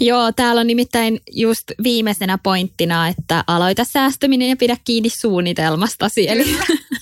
Joo, 0.00 0.32
täällä 0.32 0.60
on 0.60 0.66
nimittäin 0.66 1.20
just 1.32 1.64
viimeisenä 1.82 2.38
pointtina, 2.42 3.08
että 3.08 3.44
aloita 3.46 3.84
säästäminen 3.84 4.48
ja 4.48 4.56
pidä 4.56 4.76
kiinni 4.84 5.08
suunnitelmastasi. 5.20 6.28
Eli, 6.30 6.44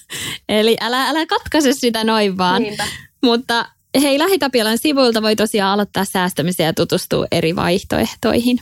eli 0.49 0.77
älä, 0.81 1.09
älä 1.09 1.27
katkaise 1.27 1.72
sitä 1.72 2.05
noin 2.05 2.38
vaan. 2.38 2.62
Niinpä. 2.62 2.85
Mutta 3.22 3.66
hei, 4.03 4.18
Lähitapiolan 4.18 4.79
sivuilta 4.79 5.22
voi 5.22 5.37
tosiaan 5.37 5.72
aloittaa 5.72 6.05
säästämisen 6.05 6.66
ja 6.66 6.72
tutustua 6.72 7.27
eri 7.33 7.57
vaihtoehtoihin. 7.57 8.59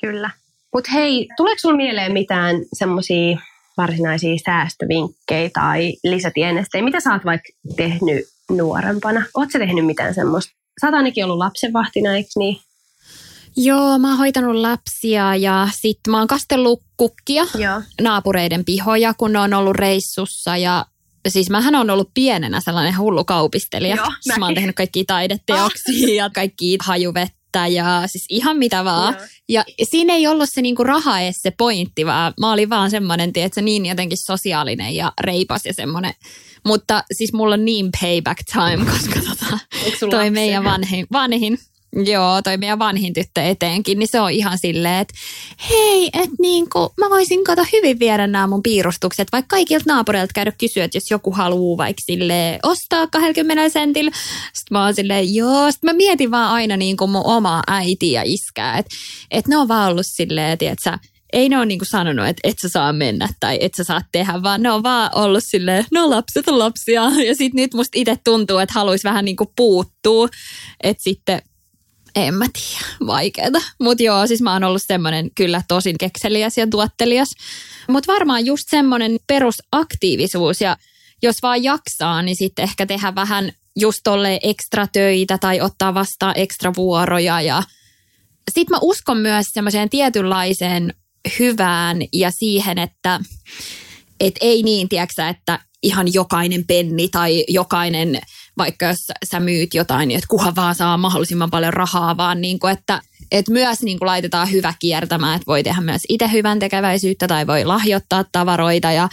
Kyllä. 0.00 0.30
Mutta 0.74 0.90
hei, 0.90 1.28
tuleeko 1.36 1.58
sinulla 1.58 1.76
mieleen 1.76 2.12
mitään 2.12 2.56
semmoisia 2.72 3.38
varsinaisia 3.76 4.36
säästövinkkejä 4.44 5.50
tai 5.54 5.92
lisätienestejä? 6.04 6.84
Mitä 6.84 7.00
sä 7.00 7.12
oot 7.12 7.24
vaikka 7.24 7.48
tehnyt 7.76 8.24
nuorempana? 8.50 9.24
Oletko 9.34 9.58
tehnyt 9.58 9.86
mitään 9.86 10.14
semmoista? 10.14 10.52
Sä 10.80 10.86
oot 10.86 10.94
ainakin 10.94 11.24
ollut 11.24 11.38
lapsenvahtina, 11.38 12.14
eikö 12.14 12.30
niin? 12.36 12.56
Joo, 13.56 13.98
mä 13.98 14.08
oon 14.08 14.18
hoitanut 14.18 14.56
lapsia 14.56 15.36
ja 15.36 15.68
sitten 15.72 16.10
mä 16.10 16.18
oon 16.18 16.26
kastellut 16.26 16.82
kukkia 16.96 17.44
Joo. 17.58 17.82
naapureiden 18.00 18.64
pihoja, 18.64 19.14
kun 19.14 19.32
ne 19.32 19.38
on 19.38 19.54
ollut 19.54 19.76
reissussa 19.76 20.56
ja 20.56 20.86
Siis 21.28 21.50
mähän 21.50 21.74
on 21.74 21.90
ollut 21.90 22.10
pienenä 22.14 22.60
sellainen 22.60 22.98
hullu 22.98 23.24
kaupistelija. 23.24 23.96
Joo, 23.96 24.12
siis 24.20 24.38
mä 24.38 24.44
oon 24.44 24.54
tehnyt 24.54 24.76
kaikkia 24.76 25.04
taideteoksia 25.06 26.14
ja 26.14 26.30
kaikki 26.30 26.76
hajuvettä 26.80 27.41
ja 27.58 28.02
siis 28.06 28.24
ihan 28.28 28.56
mitä 28.56 28.84
vaan. 28.84 29.14
Joo. 29.14 29.26
Ja 29.48 29.64
siinä 29.82 30.14
ei 30.14 30.26
ollut 30.26 30.48
se 30.52 30.62
niinku 30.62 30.84
raha 30.84 31.20
edes 31.20 31.36
se 31.42 31.50
pointti, 31.50 32.06
vaan 32.06 32.34
mä 32.40 32.52
olin 32.52 32.70
vaan 32.70 32.90
semmoinen, 32.90 33.32
tiedätkö, 33.32 33.62
niin 33.62 33.86
jotenkin 33.86 34.18
sosiaalinen 34.18 34.94
ja 34.94 35.12
reipas 35.20 35.66
ja 35.66 35.74
semmoinen. 35.74 36.14
Mutta 36.66 37.04
siis 37.12 37.32
mulla 37.32 37.54
on 37.54 37.64
niin 37.64 37.90
payback 38.00 38.38
time, 38.52 38.84
koska 38.92 39.20
tota, 39.20 39.58
toi 40.00 40.08
lapsia? 40.10 40.30
meidän 40.30 40.64
vanhin, 40.64 41.06
vanhin, 41.12 41.58
joo, 41.96 42.42
toi 42.42 42.56
meidän 42.56 42.78
vanhin 42.78 43.12
tyttö 43.12 43.42
eteenkin, 43.42 43.98
niin 43.98 44.08
se 44.10 44.20
on 44.20 44.30
ihan 44.30 44.58
silleen, 44.58 45.00
että 45.00 45.14
hei, 45.70 46.10
että 46.12 46.36
niinku, 46.40 46.92
mä 47.00 47.10
voisin 47.10 47.44
kato 47.44 47.62
hyvin 47.72 47.98
viedä 47.98 48.26
nämä 48.26 48.46
mun 48.46 48.62
piirustukset, 48.62 49.28
vaikka 49.32 49.56
kaikilta 49.56 49.84
naapureilta 49.86 50.32
käydä 50.34 50.52
kysyä, 50.58 50.84
että 50.84 50.96
jos 50.96 51.10
joku 51.10 51.30
haluaa 51.30 51.76
vaikka 51.76 52.02
sille 52.06 52.58
ostaa 52.62 53.06
20 53.06 53.68
sentillä. 53.68 54.10
Sitten 54.52 54.78
mä 54.78 54.84
oon 54.84 54.94
silleen, 54.94 55.34
joo, 55.34 55.70
sitten 55.70 55.90
mä 55.90 55.96
mietin 55.96 56.30
vaan 56.30 56.52
aina 56.52 56.76
niinku 56.76 57.06
mun 57.06 57.26
omaa 57.26 57.62
äitiä 57.66 58.20
ja 58.20 58.22
iskää, 58.26 58.78
että 58.78 58.96
et 59.30 59.48
ne 59.48 59.56
on 59.56 59.68
vaan 59.68 59.90
ollut 59.90 60.06
silleen, 60.06 60.58
että 60.60 60.98
ei 61.32 61.48
ne 61.48 61.56
ole 61.56 61.66
niinku 61.66 61.84
sanonut, 61.84 62.26
että 62.26 62.40
et 62.44 62.56
sä 62.62 62.68
saa 62.68 62.92
mennä 62.92 63.28
tai 63.40 63.58
et 63.60 63.72
sä 63.76 63.84
saa 63.84 64.00
tehdä, 64.12 64.42
vaan 64.42 64.62
ne 64.62 64.70
on 64.70 64.82
vaan 64.82 65.10
ollut 65.14 65.44
silleen, 65.46 65.84
no 65.92 66.10
lapset 66.10 66.48
on 66.48 66.58
lapsia. 66.58 67.02
Ja 67.26 67.34
sitten 67.34 67.62
nyt 67.62 67.74
musta 67.74 67.98
itse 67.98 68.16
tuntuu, 68.24 68.58
että 68.58 68.74
haluaisi 68.74 69.04
vähän 69.04 69.24
niinku 69.24 69.52
puuttua, 69.56 70.28
että 70.82 71.02
sitten 71.02 71.42
en 72.16 72.34
mä 72.34 72.46
tiedä, 72.52 73.06
vaikeeta. 73.06 73.62
Mutta 73.80 74.02
joo, 74.02 74.26
siis 74.26 74.42
mä 74.42 74.52
oon 74.52 74.64
ollut 74.64 74.82
semmoinen 74.86 75.30
kyllä 75.34 75.62
tosin 75.68 75.98
kekseliäs 75.98 76.58
ja 76.58 76.66
tuottelias. 76.66 77.28
Mutta 77.88 78.12
varmaan 78.12 78.46
just 78.46 78.64
semmoinen 78.70 79.16
perusaktiivisuus 79.26 80.60
ja 80.60 80.76
jos 81.22 81.36
vaan 81.42 81.62
jaksaa, 81.62 82.22
niin 82.22 82.36
sitten 82.36 82.62
ehkä 82.62 82.86
tehdä 82.86 83.14
vähän 83.14 83.52
just 83.76 83.98
tolle 84.04 84.40
ekstra 84.42 84.86
töitä 84.86 85.38
tai 85.38 85.60
ottaa 85.60 85.94
vastaan 85.94 86.34
ekstra 86.36 86.72
vuoroja. 86.76 87.40
Ja 87.40 87.62
sitten 88.50 88.74
mä 88.74 88.78
uskon 88.82 89.18
myös 89.18 89.46
semmoiseen 89.52 89.90
tietynlaiseen 89.90 90.94
hyvään 91.38 91.98
ja 92.12 92.30
siihen, 92.30 92.78
että 92.78 93.20
et 94.20 94.34
ei 94.40 94.62
niin, 94.62 94.88
tiedätkö, 94.88 95.28
että 95.28 95.58
ihan 95.82 96.12
jokainen 96.12 96.66
penni 96.66 97.08
tai 97.08 97.44
jokainen, 97.48 98.18
vaikka 98.58 98.86
jos 98.86 99.06
sä 99.30 99.40
myyt 99.40 99.74
jotain, 99.74 100.08
niin 100.08 100.18
että 100.18 100.28
kuhan 100.28 100.56
vaan 100.56 100.74
saa 100.74 100.96
mahdollisimman 100.96 101.50
paljon 101.50 101.72
rahaa, 101.72 102.16
vaan 102.16 102.40
niin 102.40 102.58
kuin, 102.58 102.72
että 102.72 103.00
et 103.32 103.48
myös 103.48 103.82
niin 103.82 103.98
kuin 103.98 104.06
laitetaan 104.06 104.50
hyvä 104.50 104.74
kiertämään, 104.78 105.36
että 105.36 105.46
voi 105.46 105.62
tehdä 105.62 105.80
myös 105.80 106.02
itse 106.08 106.32
hyvän 106.32 106.58
tekeväisyyttä 106.58 107.28
tai 107.28 107.46
voi 107.46 107.64
lahjoittaa 107.64 108.24
tavaroita 108.32 108.92
ja 108.92 109.08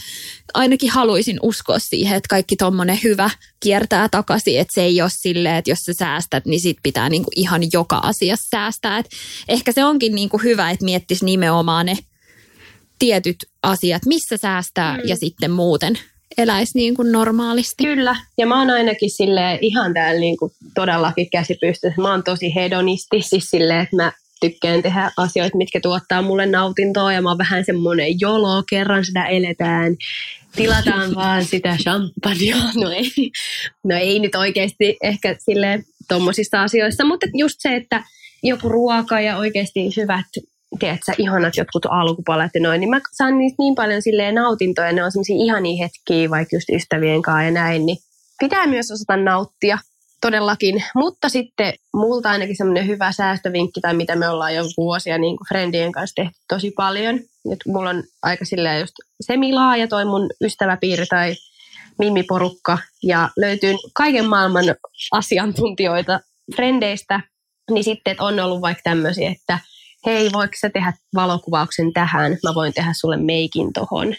ainakin 0.53 0.89
haluaisin 0.91 1.39
uskoa 1.43 1.79
siihen, 1.79 2.17
että 2.17 2.27
kaikki 2.29 2.55
tommonen 2.55 2.99
hyvä 3.03 3.29
kiertää 3.59 4.09
takaisin, 4.09 4.59
että 4.59 4.73
se 4.73 4.81
ei 4.81 5.01
ole 5.01 5.09
silleen, 5.13 5.55
että 5.55 5.71
jos 5.71 5.79
sä 5.79 5.93
säästät, 5.93 6.45
niin 6.45 6.59
sit 6.59 6.77
pitää 6.83 7.09
niin 7.09 7.23
kuin 7.23 7.39
ihan 7.39 7.61
joka 7.73 7.97
asiassa 8.03 8.47
säästää. 8.51 8.97
Et 8.97 9.09
ehkä 9.47 9.71
se 9.71 9.85
onkin 9.85 10.15
niin 10.15 10.29
kuin 10.29 10.43
hyvä, 10.43 10.71
että 10.71 10.85
miettisi 10.85 11.25
nimenomaan 11.25 11.85
ne 11.85 11.97
tietyt 12.99 13.37
asiat, 13.63 14.05
missä 14.05 14.37
säästää 14.37 14.97
mm. 14.97 15.03
ja 15.05 15.15
sitten 15.15 15.51
muuten 15.51 15.99
eläisi 16.39 16.77
niin 16.77 16.95
kuin 16.95 17.11
normaalisti. 17.11 17.83
Kyllä, 17.83 18.15
ja 18.37 18.47
mä 18.47 18.59
oon 18.59 18.69
ainakin 18.69 19.09
sille 19.09 19.59
ihan 19.61 19.93
täällä 19.93 20.19
niinku 20.19 20.51
todellakin 20.75 21.29
käsipystyssä. 21.29 22.01
Mä 22.01 22.11
oon 22.11 22.23
tosi 22.23 22.55
hedonisti, 22.55 23.21
siis 23.21 23.49
silleen, 23.49 23.79
että 23.79 23.95
mä 23.95 24.11
tykkään 24.41 24.81
tehdä 24.81 25.11
asioita, 25.17 25.57
mitkä 25.57 25.79
tuottaa 25.79 26.21
mulle 26.21 26.45
nautintoa, 26.45 27.13
ja 27.13 27.21
mä 27.21 27.29
oon 27.29 27.37
vähän 27.37 27.65
semmoinen 27.65 28.19
jolo, 28.19 28.63
kerran 28.69 29.05
sitä 29.05 29.25
eletään, 29.25 29.95
tilataan 30.55 31.15
vaan 31.15 31.45
sitä 31.45 31.77
champagnea. 31.83 32.57
No 32.75 32.91
ei, 32.91 33.31
no 33.83 33.95
ei 33.95 34.19
nyt 34.19 34.35
oikeasti 34.35 34.97
ehkä 35.03 35.35
sille 35.39 35.83
tommosissa 36.07 36.61
asioissa, 36.61 37.05
mutta 37.05 37.27
just 37.33 37.55
se, 37.59 37.75
että 37.75 38.03
joku 38.43 38.69
ruoka 38.69 39.19
ja 39.19 39.37
oikeasti 39.37 39.89
hyvät 39.97 40.25
tiedätkö, 40.79 41.11
ihanat 41.17 41.57
jotkut 41.57 41.85
alkupalat 41.89 42.51
ja 42.53 42.61
noin, 42.61 42.79
niin 42.79 42.89
mä 42.89 42.99
saan 43.11 43.37
niistä 43.37 43.55
niin 43.59 43.75
paljon 43.75 44.01
silleen 44.01 44.35
nautintoja, 44.35 44.91
ne 44.91 45.03
on 45.03 45.11
semmoisia 45.11 45.35
ihania 45.35 45.85
hetkiä, 45.85 46.29
vaikka 46.29 46.55
just 46.55 46.69
ystävien 46.69 47.21
kanssa 47.21 47.43
ja 47.43 47.51
näin, 47.51 47.85
niin 47.85 47.97
pitää 48.39 48.67
myös 48.67 48.91
osata 48.91 49.17
nauttia 49.17 49.77
todellakin, 50.21 50.83
mutta 50.95 51.29
sitten 51.29 51.73
multa 51.93 52.29
ainakin 52.29 52.57
semmoinen 52.57 52.87
hyvä 52.87 53.11
säästövinkki, 53.11 53.81
tai 53.81 53.93
mitä 53.93 54.15
me 54.15 54.29
ollaan 54.29 54.55
jo 54.55 54.63
vuosia 54.77 55.17
niin 55.17 55.37
kuin 55.37 55.47
friendien 55.47 55.91
kanssa 55.91 56.15
tehty 56.15 56.39
tosi 56.47 56.71
paljon, 56.71 57.19
nyt 57.45 57.59
mulla 57.67 57.89
on 57.89 58.03
aika 58.21 58.45
silleen 58.45 58.79
just 58.79 58.93
semilaaja 59.21 59.87
toi 59.87 60.05
mun 60.05 60.29
ystäväpiiri 60.41 61.05
tai 61.05 61.35
mimiporukka, 61.99 62.77
ja 63.03 63.29
löytyy 63.37 63.75
kaiken 63.93 64.25
maailman 64.25 64.65
asiantuntijoita 65.11 66.19
frendeistä, 66.55 67.21
niin 67.71 67.83
sitten 67.83 68.15
on 68.19 68.39
ollut 68.39 68.61
vaikka 68.61 68.81
tämmöisiä, 68.83 69.31
että 69.31 69.59
hei, 70.05 70.29
voiko 70.33 70.53
sä 70.61 70.69
tehdä 70.69 70.93
valokuvauksen 71.15 71.93
tähän, 71.93 72.31
mä 72.43 72.55
voin 72.55 72.73
tehdä 72.73 72.93
sulle 72.93 73.17
meikin 73.17 73.73
tohon. 73.73 74.15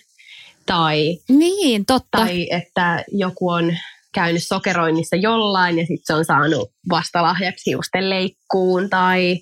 Tai, 0.66 1.18
Niin, 1.28 1.86
totta. 1.86 2.18
tai 2.18 2.46
että 2.50 3.04
joku 3.12 3.48
on 3.50 3.76
käynyt 4.14 4.42
sokeroinnissa 4.46 5.16
jollain 5.16 5.78
ja 5.78 5.86
sitten 5.86 6.04
se 6.04 6.14
on 6.14 6.24
saanut 6.24 6.70
vastalahjaksi 6.90 7.70
hiusten 7.70 8.10
leikkuun 8.10 8.90
tai, 8.90 9.38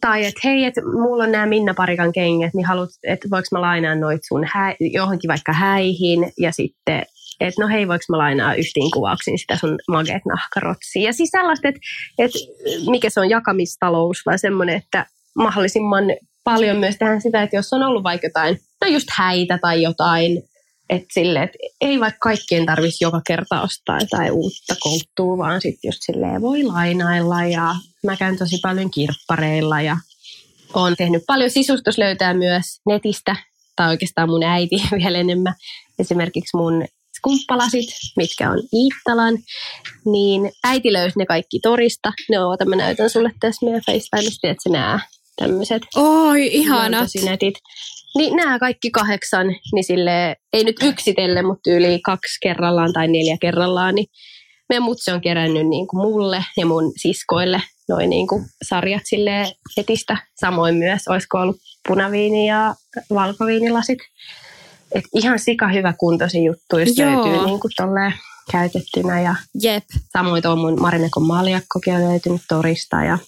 tai 0.00 0.24
että 0.24 0.40
hei, 0.44 0.64
että 0.64 0.80
mulla 0.82 1.24
on 1.24 1.32
nämä 1.32 1.46
Minna 1.46 1.74
Parikan 1.74 2.12
kengät, 2.12 2.54
niin 2.54 2.66
haluat, 2.66 2.90
että 3.02 3.28
voiko 3.30 3.46
mä 3.52 3.60
lainaa 3.60 3.94
noit 3.94 4.20
sun 4.28 4.44
hä- 4.44 4.76
johonkin 4.80 5.28
vaikka 5.28 5.52
häihin 5.52 6.32
ja 6.38 6.52
sitten 6.52 7.02
että 7.40 7.62
no 7.62 7.68
hei, 7.68 7.88
voiko 7.88 8.04
mä 8.08 8.18
lainaa 8.18 8.54
yhteen 8.54 8.90
kuvauksiin 8.94 9.38
sitä 9.38 9.56
sun 9.56 9.78
mageet 9.88 10.22
nahkarotsia. 10.24 11.02
Ja 11.02 11.12
siis 11.12 11.30
sellaista, 11.30 11.68
että, 11.68 11.80
että 12.18 12.38
mikä 12.90 13.10
se 13.10 13.20
on 13.20 13.30
jakamistalous, 13.30 14.22
vai 14.26 14.38
semmoinen, 14.38 14.76
että 14.76 15.06
mahdollisimman 15.34 16.04
paljon 16.44 16.76
myös 16.76 16.96
tehdään 16.98 17.20
sitä, 17.20 17.42
että 17.42 17.56
jos 17.56 17.72
on 17.72 17.82
ollut 17.82 18.02
vaikka 18.02 18.26
jotain, 18.26 18.60
no 18.80 18.88
just 18.88 19.08
häitä 19.10 19.58
tai 19.58 19.82
jotain, 19.82 20.42
että 20.90 21.06
sille, 21.12 21.42
että 21.42 21.58
ei 21.80 22.00
vaikka 22.00 22.18
kaikkien 22.22 22.66
tarvitsisi 22.66 23.04
joka 23.04 23.20
kerta 23.26 23.62
ostaa 23.62 23.98
jotain 24.00 24.32
uutta 24.32 24.74
kouttua, 24.80 25.38
vaan 25.38 25.60
sitten 25.60 25.88
just 25.88 25.98
silleen 26.00 26.42
voi 26.42 26.62
lainailla 26.62 27.44
ja 27.44 27.74
mä 28.06 28.16
käyn 28.16 28.38
tosi 28.38 28.58
paljon 28.62 28.90
kirppareilla 28.90 29.80
ja 29.80 29.96
olen 30.74 30.96
tehnyt 30.96 31.22
paljon 31.26 31.50
sisustuslöytää 31.50 32.34
myös 32.34 32.80
netistä, 32.86 33.36
tai 33.76 33.90
oikeastaan 33.90 34.28
mun 34.28 34.42
äiti 34.42 34.76
vielä 35.02 35.18
enemmän. 35.18 35.54
Esimerkiksi 35.98 36.56
mun 36.56 36.84
skumppalasit, 37.18 37.88
mitkä 38.16 38.50
on 38.50 38.62
Iittalan, 38.72 39.38
niin 40.04 40.52
äiti 40.64 40.92
löysi 40.92 41.18
ne 41.18 41.26
kaikki 41.26 41.60
torista. 41.60 42.12
Ne 42.30 42.38
on, 42.38 42.56
mä 42.66 42.76
näytän 42.76 43.10
sulle 43.10 43.32
tässä 43.40 43.66
meidän 43.66 43.82
FaceTimesta, 43.86 44.48
että 44.48 44.70
nämä 44.70 45.00
tämmöiset 45.36 45.82
Oi, 45.96 46.46
ihanat. 46.46 47.08
netit. 47.24 47.54
Niin 48.18 48.36
nämä 48.36 48.58
kaikki 48.58 48.90
kahdeksan, 48.90 49.46
niin 49.72 49.84
sille 49.84 50.36
ei 50.52 50.64
nyt 50.64 50.76
yksitelle, 50.82 51.42
mutta 51.42 51.70
yli 51.70 52.00
kaksi 52.00 52.38
kerrallaan 52.42 52.92
tai 52.92 53.08
neljä 53.08 53.36
kerrallaan, 53.40 53.94
niin 53.94 54.06
meidän 54.68 54.82
mutsi 54.82 55.10
on 55.10 55.20
kerännyt 55.20 55.66
niin 55.68 55.86
kuin 55.86 56.00
mulle 56.00 56.44
ja 56.56 56.66
mun 56.66 56.92
siskoille 56.96 57.62
noin 57.88 58.10
niin 58.10 58.26
kuin 58.26 58.44
sarjat 58.68 59.02
sille 59.04 59.52
netistä. 59.76 60.16
Samoin 60.40 60.74
myös, 60.74 61.08
olisiko 61.08 61.38
ollut 61.38 61.56
punaviini 61.88 62.48
ja 62.48 62.74
valkoviinilasit. 63.10 63.98
Et 64.94 65.04
ihan 65.14 65.38
sika 65.38 65.68
hyvä 65.68 65.92
kuntoisia 65.92 66.42
juttuja, 66.42 66.84
jos 66.84 66.98
Joo. 66.98 67.10
löytyy 67.10 67.46
niin 67.46 67.60
kuin 67.60 67.72
tolleen 67.76 68.14
käytettynä. 68.52 69.20
Ja 69.20 69.34
Jep. 69.62 69.84
samoin 70.12 70.42
tuo 70.42 70.56
mun 70.56 70.80
Marinekon 70.80 71.26
maljakkokin 71.26 71.94
on 71.94 72.08
löytynyt 72.08 72.42
torista. 72.48 72.96
Ja... 72.96 73.18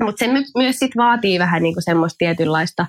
Mutta 0.00 0.24
se 0.24 0.32
my- 0.32 0.44
myös 0.56 0.78
sit 0.78 0.92
vaatii 0.96 1.38
vähän 1.38 1.62
niinku 1.62 1.80
semmoista 1.80 2.16
tietynlaista 2.18 2.86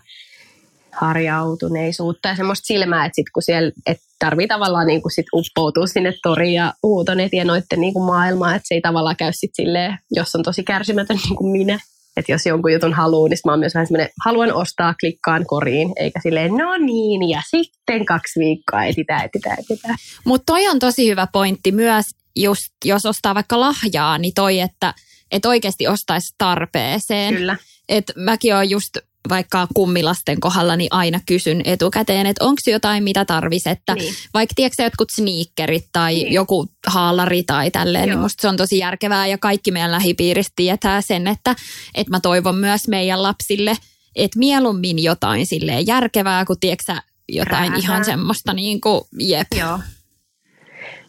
harjautuneisuutta 0.91 2.27
ja 2.27 2.35
semmoista 2.35 2.65
silmää, 2.65 3.05
että 3.05 3.15
sit 3.15 3.29
kun 3.33 3.43
siellä 3.43 3.71
et 3.85 3.97
tarvii 4.19 4.47
tavallaan 4.47 4.87
niinku 4.87 5.09
sit 5.09 5.25
uppoutua 5.33 5.87
sinne 5.87 6.13
toriin 6.23 6.53
ja 6.53 6.73
huutonet 6.83 7.33
ja 7.33 7.45
noitten 7.45 7.81
niinku 7.81 8.03
maailmaan, 8.03 8.55
että 8.55 8.67
se 8.67 8.75
ei 8.75 8.81
tavallaan 8.81 9.15
käy 9.15 9.31
sit 9.33 9.51
silleen, 9.53 9.97
jos 10.11 10.35
on 10.35 10.43
tosi 10.43 10.63
kärsimätön 10.63 11.17
niin 11.23 11.35
kuin 11.35 11.51
minä. 11.51 11.79
Että 12.17 12.31
jos 12.31 12.45
jonkun 12.45 12.73
jutun 12.73 12.93
haluaa, 12.93 13.29
niin 13.29 13.37
mä 13.45 13.51
oon 13.51 13.59
myös 13.59 13.73
vähän 13.73 13.87
semmoinen, 13.87 14.09
haluan 14.25 14.53
ostaa, 14.53 14.95
klikkaan 14.99 15.45
koriin, 15.45 15.93
eikä 15.95 16.19
silleen, 16.23 16.51
no 16.51 16.77
niin, 16.77 17.29
ja 17.29 17.41
sitten 17.49 18.05
kaksi 18.05 18.39
viikkoa 18.39 18.83
etitään, 18.83 19.25
etitään, 19.25 19.57
etitään. 19.59 19.95
Mutta 20.25 20.53
toi 20.53 20.67
on 20.67 20.79
tosi 20.79 21.09
hyvä 21.09 21.27
pointti 21.33 21.71
myös, 21.71 22.05
just 22.35 22.73
jos 22.85 23.05
ostaa 23.05 23.35
vaikka 23.35 23.59
lahjaa, 23.59 24.17
niin 24.17 24.33
toi, 24.35 24.59
että 24.59 24.93
et 25.31 25.45
oikeasti 25.45 25.87
ostaisi 25.87 26.35
tarpeeseen. 26.37 27.35
Kyllä. 27.35 27.57
Et 27.89 28.11
mäkin 28.15 28.55
oon 28.55 28.69
just 28.69 28.97
vaikka 29.29 29.67
kummilasten 29.73 30.39
kohdalla 30.39 30.75
niin 30.75 30.87
aina 30.91 31.19
kysyn 31.25 31.61
etukäteen, 31.65 32.25
että 32.25 32.45
onko 32.45 32.61
jotain, 32.67 33.03
mitä 33.03 33.25
tarvis, 33.25 33.67
että 33.67 33.93
Niin. 33.95 34.03
niin. 34.03 34.13
vaikka 34.33 34.53
tiedätkö 34.55 34.83
jotkut 34.83 35.09
sneakerit 35.15 35.85
tai 35.93 36.13
Niin. 36.13 36.23
niin. 36.23 36.33
joku 36.33 36.67
haalari 36.87 37.43
tai 37.43 37.71
tälleen, 37.71 38.07
Joo. 38.09 38.15
niin 38.15 38.21
musta 38.21 38.41
se 38.41 38.47
on 38.47 38.57
tosi 38.57 38.77
järkevää 38.77 39.27
ja 39.27 39.37
kaikki 39.37 39.71
meidän 39.71 39.91
lähipiiristä 39.91 40.53
tietää 40.55 41.01
sen, 41.01 41.27
että, 41.27 41.55
että 41.95 42.11
mä 42.11 42.19
toivon 42.19 42.55
myös 42.55 42.87
meidän 42.87 43.23
lapsille, 43.23 43.77
että 44.15 44.39
mieluummin 44.39 45.03
jotain 45.03 45.45
silleen 45.45 45.87
järkevää, 45.87 46.45
kuin 46.45 46.59
tiedätkö 46.59 46.95
jotain 47.29 47.61
Räätää. 47.71 47.77
ihan 47.77 48.05
semmoista 48.05 48.53
niin 48.53 48.81
kuin, 48.81 49.01
jep. 49.19 49.47
Joo. 49.59 49.79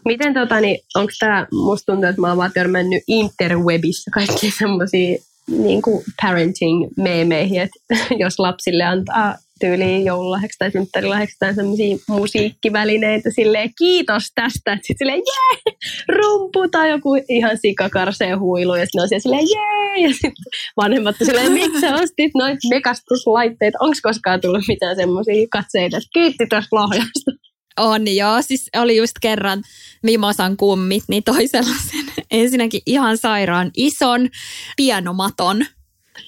Miten 0.04 0.34
tota, 0.34 0.60
niin, 0.60 0.78
onko 0.94 1.12
tämä, 1.18 1.46
musta 1.52 1.92
tuntuu, 1.92 2.08
että 2.08 2.20
mä 2.20 2.28
oon 2.28 2.36
vaan 2.36 2.52
törmännyt 2.54 3.02
interwebissa 3.08 4.10
kaikki 4.14 4.50
semmoisia 4.58 5.16
niin 5.48 5.82
parenting-meemeihin, 6.22 7.60
että 7.60 7.96
jos 8.24 8.38
lapsille 8.38 8.84
antaa 8.84 9.34
tyyliin 9.60 10.04
joululahjaksi 10.04 10.58
tai 10.58 10.70
synttärilahjaksi 10.70 11.36
tai 11.38 11.54
semmoisia 11.54 11.96
musiikkivälineitä 12.08 13.30
silleen 13.34 13.70
kiitos 13.78 14.22
tästä, 14.34 14.72
että 14.72 14.86
sitten 14.86 14.98
silleen 14.98 15.18
jee, 15.18 15.74
rumpu 16.08 16.68
tai 16.68 16.90
joku 16.90 17.10
ihan 17.28 17.58
sikakarseen 17.58 18.40
huilu 18.40 18.74
ja 18.74 18.84
sitten 18.84 19.02
on 19.02 19.08
siellä 19.08 19.22
silleen 19.22 19.46
jee! 19.48 20.08
ja 20.08 20.12
sitten 20.12 20.32
vanhemmat 20.76 21.16
silleen 21.24 21.52
miksi 21.52 21.80
sä 21.80 21.94
ostit 21.94 22.32
noita 22.34 22.68
mekastuslaitteita, 22.68 23.78
onko 23.80 23.96
koskaan 24.02 24.40
tullut 24.40 24.64
mitään 24.68 24.96
semmoisia 24.96 25.46
katseita, 25.50 25.96
että 25.96 26.10
kiitti 26.12 26.46
tästä 26.46 26.76
lahjasta. 26.76 27.30
On 27.76 28.14
joo, 28.14 28.42
siis 28.42 28.70
oli 28.76 28.96
just 28.96 29.12
kerran 29.20 29.62
Mimosan 30.02 30.56
kummit, 30.56 31.04
niin 31.08 31.24
toi 31.24 31.46
sellaisen 31.46 32.12
ensinnäkin 32.30 32.82
ihan 32.86 33.18
sairaan 33.18 33.70
ison 33.76 34.28
pianomaton. 34.76 35.66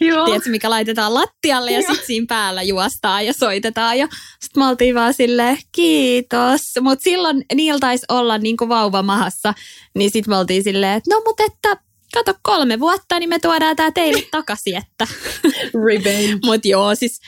Joo. 0.01 0.25
Tiedätkö, 0.25 0.51
mikä 0.51 0.71
laitetaan 0.71 1.15
lattialle 1.15 1.73
ja 1.73 1.81
sitten 1.81 2.07
siinä 2.07 2.27
päällä 2.29 2.63
juostaan 2.63 3.27
ja 3.27 3.33
soitetaan. 3.33 3.99
Ja 3.99 4.09
sitten 4.41 4.63
me 4.63 4.67
oltiin 4.67 4.95
vaan 4.95 5.15
silleen, 5.15 5.59
kiitos. 5.73 6.61
Mutta 6.81 7.03
silloin 7.03 7.45
niillä 7.55 7.81
taisi 7.81 8.07
olla 8.09 8.39
niinku 8.39 8.69
vauva 8.69 9.03
mahassa, 9.03 9.55
niin 9.95 10.11
sitten 10.11 10.33
me 10.33 10.37
oltiin 10.37 10.65
silleen, 10.65 10.97
että 10.97 11.15
no 11.15 11.23
mutta 11.27 11.43
että 11.47 11.92
kato 12.15 12.35
kolme 12.43 12.81
vuotta, 12.81 13.19
niin 13.19 13.29
me 13.29 13.39
tuodaan 13.39 13.77
tää 13.77 13.91
teille 13.91 14.23
takaisin, 14.31 14.77
että 14.77 15.07
Revenge. 15.87 16.39
Mutta 16.45 16.69
joo, 16.69 16.95
siis 16.95 17.21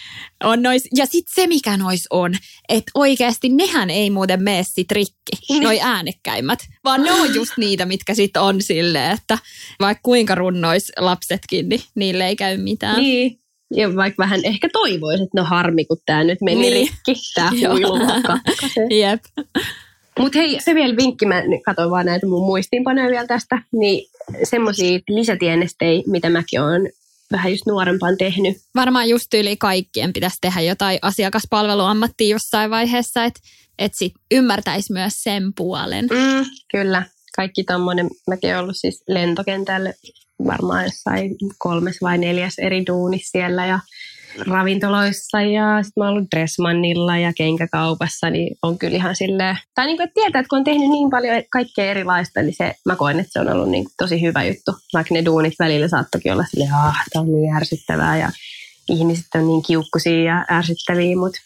on 0.45 0.63
nois, 0.63 0.89
ja 0.97 1.07
sitten 1.07 1.35
se 1.35 1.47
mikä 1.47 1.77
nois 1.77 2.07
on, 2.11 2.35
että 2.69 2.91
oikeasti 2.95 3.49
nehän 3.49 3.91
ei 3.91 4.11
muuten 4.11 4.43
mene 4.43 4.63
sit 4.63 4.93
rikki, 4.93 5.61
noi 5.63 5.81
äänekkäimmät, 5.81 6.59
vaan 6.85 7.03
ne 7.03 7.13
on 7.13 7.35
just 7.35 7.53
niitä, 7.57 7.87
mitkä 7.87 8.15
sitten 8.15 8.43
on 8.43 8.63
silleen, 8.63 9.11
että 9.11 9.39
vaikka 9.81 10.01
kuinka 10.03 10.35
runnois 10.35 10.93
lapsetkin, 10.99 11.69
niin 11.69 11.81
niille 11.95 12.27
ei 12.27 12.37
käy 12.37 12.57
mitään. 12.57 12.97
Niin. 12.97 13.39
Ja 13.77 13.97
vaikka 13.97 14.23
vähän 14.23 14.41
ehkä 14.45 14.69
toivoisi, 14.73 15.23
että 15.23 15.41
no 15.41 15.45
harmi, 15.45 15.85
kun 15.85 15.97
tämä 16.07 16.25
nyt 16.25 16.39
meni 16.41 16.61
Niin. 16.61 16.73
rikki, 17.07 17.23
tämä 17.35 17.51
Jep. 19.01 19.25
Mutta 20.19 20.39
hei, 20.39 20.61
se 20.61 20.75
vielä 20.75 20.97
vinkki, 20.97 21.27
mä 21.27 21.43
katsoin 21.65 21.91
vaan 21.91 22.07
näitä 22.07 22.27
mun 22.27 22.47
muistiinpanoja 22.47 23.11
vielä 23.11 23.27
tästä, 23.27 23.63
niin 23.73 24.07
semmoisia 24.45 24.99
lisätienestejä, 25.09 26.03
mitä 26.07 26.31
mäkin 26.31 26.61
olen 26.61 26.91
vähän 27.33 27.53
just 27.53 27.67
nuorempaan 27.67 28.17
tehnyt. 28.17 28.57
Varmaan 28.75 29.09
just 29.09 29.35
yli 29.35 29.57
kaikkien 29.57 30.13
pitäisi 30.13 30.37
tehdä 30.41 30.61
jotain 30.61 30.99
asiakaspalveluammattia 31.03 32.29
jossain 32.29 32.71
vaiheessa, 32.71 33.25
että 33.25 33.41
et 33.79 33.93
sit 33.95 34.13
ymmärtäisi 34.31 34.93
myös 34.93 35.23
sen 35.23 35.53
puolen. 35.57 36.05
Mm, 36.05 36.45
kyllä, 36.71 37.03
kaikki 37.37 37.65
tommonen, 37.65 38.11
mäkin 38.29 38.51
olen 38.51 38.63
ollut 38.63 38.77
siis 38.77 39.03
lentokentällä 39.09 39.93
varmaan 40.47 40.85
jossain 40.85 41.37
kolmes 41.59 41.97
vai 42.03 42.19
neljäs 42.19 42.59
eri 42.59 42.87
duunissa 42.87 43.31
siellä 43.31 43.67
ja 43.67 43.81
ravintoloissa 44.47 45.41
ja 45.41 45.83
sitten 45.83 46.01
mä 46.01 46.05
oon 46.05 46.15
ollut 46.15 46.31
Dressmannilla 46.37 47.19
ja 47.19 47.33
kenkäkaupassa, 47.33 48.31
niin 48.31 48.57
on 48.63 48.79
kyllä 48.79 48.97
ihan 48.97 49.17
silleen, 49.17 49.59
tai 49.75 49.87
niin 49.87 49.97
kuin, 49.97 50.05
että 50.05 50.15
tietää, 50.15 50.41
että 50.41 50.49
kun 50.49 50.59
on 50.59 50.65
tehnyt 50.65 50.89
niin 50.89 51.11
paljon 51.11 51.43
kaikkea 51.51 51.85
erilaista, 51.85 52.43
niin 52.43 52.55
se, 52.55 52.75
mä 52.87 52.97
koen, 52.97 53.21
että 53.21 53.33
se 53.33 53.41
on 53.41 53.49
ollut 53.49 53.69
niin 53.69 53.85
kuin 53.85 53.95
tosi 53.99 54.23
hyvä 54.23 54.45
juttu, 54.45 54.73
vaikka 54.95 55.15
ne 55.15 55.25
duunit 55.25 55.55
välillä 55.59 55.89
saattokin 55.89 56.33
olla 56.33 56.45
silleen, 56.45 56.75
ah, 56.75 57.05
tämä 57.13 57.21
on 57.21 57.33
niin 57.33 57.57
ärsyttävää 57.57 58.19
ja 58.19 58.31
ihmiset 58.89 59.27
on 59.35 59.47
niin 59.47 59.63
kiukkuisia 59.63 60.23
ja 60.23 60.45
ärsyttäviä, 60.51 61.17
mutta 61.17 61.41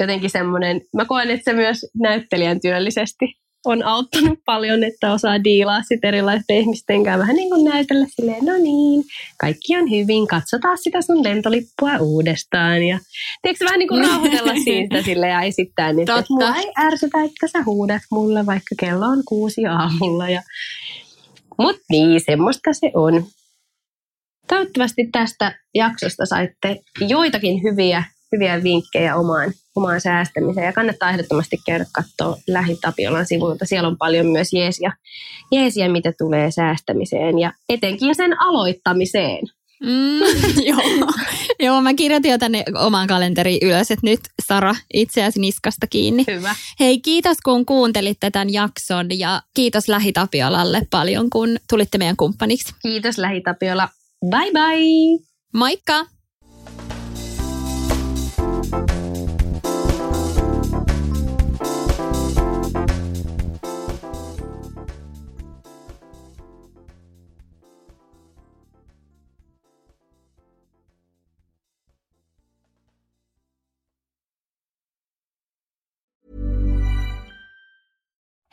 jotenkin 0.00 0.30
semmoinen, 0.30 0.80
mä 0.94 1.04
koen, 1.04 1.30
että 1.30 1.50
se 1.50 1.52
myös 1.52 1.86
näyttelijän 2.00 2.60
työllisesti 2.60 3.40
on 3.64 3.82
auttanut 3.82 4.38
paljon, 4.44 4.84
että 4.84 5.12
osaa 5.12 5.44
diilaa 5.44 5.82
sit 5.82 6.04
erilaisten 6.04 6.56
ihmisten 6.56 7.04
kanssa 7.04 7.18
vähän 7.18 7.36
niin 7.36 7.50
kuin 7.50 7.64
näytellä 7.64 8.06
silleen, 8.08 8.44
no 8.44 8.52
niin, 8.52 9.04
kaikki 9.40 9.76
on 9.76 9.90
hyvin, 9.90 10.26
katsotaan 10.26 10.78
sitä 10.78 11.02
sun 11.02 11.24
lentolippua 11.24 11.98
uudestaan. 12.00 12.82
Ja 12.82 12.98
tiedätkö 13.42 13.64
vähän 13.64 13.78
niin 13.78 13.88
kuin 13.88 14.04
rauhoitella 14.04 14.54
siitä 14.64 15.02
sille 15.02 15.28
ja 15.28 15.42
esittää 15.42 15.92
niitä, 15.92 16.18
että 16.18 16.32
mua 16.32 16.56
ei 16.56 16.72
ärsytä, 16.86 17.22
että 17.22 17.46
sä 17.52 17.62
huudat 17.62 18.02
mulle, 18.10 18.46
vaikka 18.46 18.74
kello 18.80 19.06
on 19.06 19.22
kuusi 19.28 19.66
aamulla. 19.66 20.28
Ja... 20.28 20.42
Mutta 21.58 21.82
niin, 21.90 22.20
semmoista 22.20 22.72
se 22.72 22.90
on. 22.94 23.24
Toivottavasti 24.48 25.08
tästä 25.12 25.58
jaksosta 25.74 26.26
saitte 26.26 26.80
joitakin 27.00 27.62
hyviä, 27.62 28.04
hyviä 28.32 28.62
vinkkejä 28.62 29.16
omaan, 29.16 29.52
omaan 29.76 30.00
säästämiseen. 30.00 30.66
Ja 30.66 30.72
kannattaa 30.72 31.10
ehdottomasti 31.10 31.56
käydä 31.66 31.86
katsoa 31.92 32.36
Lähi-Tapiolan 32.48 33.26
sivuilta. 33.26 33.66
Siellä 33.66 33.88
on 33.88 33.98
paljon 33.98 34.26
myös 34.26 34.52
jeesiä, 34.52 34.92
jeesiä, 35.52 35.88
mitä 35.88 36.12
tulee 36.18 36.50
säästämiseen 36.50 37.38
ja 37.38 37.52
etenkin 37.68 38.14
sen 38.14 38.40
aloittamiseen. 38.40 39.46
Mm, 39.82 40.20
joo. 40.68 41.12
joo, 41.60 41.80
mä 41.80 41.94
kirjoitin 41.94 42.30
jo 42.30 42.38
tänne 42.38 42.64
omaan 42.74 43.06
kalenteriin 43.06 43.58
ylös, 43.62 43.90
että 43.90 44.06
nyt 44.06 44.20
Sara 44.46 44.74
itseäsi 44.94 45.40
niskasta 45.40 45.86
kiinni. 45.86 46.24
Hyvä. 46.26 46.54
Hei, 46.80 47.00
kiitos 47.00 47.36
kun 47.44 47.66
kuuntelitte 47.66 48.30
tämän 48.30 48.52
jakson 48.52 49.18
ja 49.18 49.42
kiitos 49.54 49.88
Lähitapiolalle 49.88 50.82
paljon, 50.90 51.30
kun 51.30 51.56
tulitte 51.70 51.98
meidän 51.98 52.16
kumppaniksi. 52.16 52.74
Kiitos 52.82 53.18
Lähitapiola. 53.18 53.88
Bye 54.30 54.52
bye! 54.52 55.26
Moikka! 55.54 56.19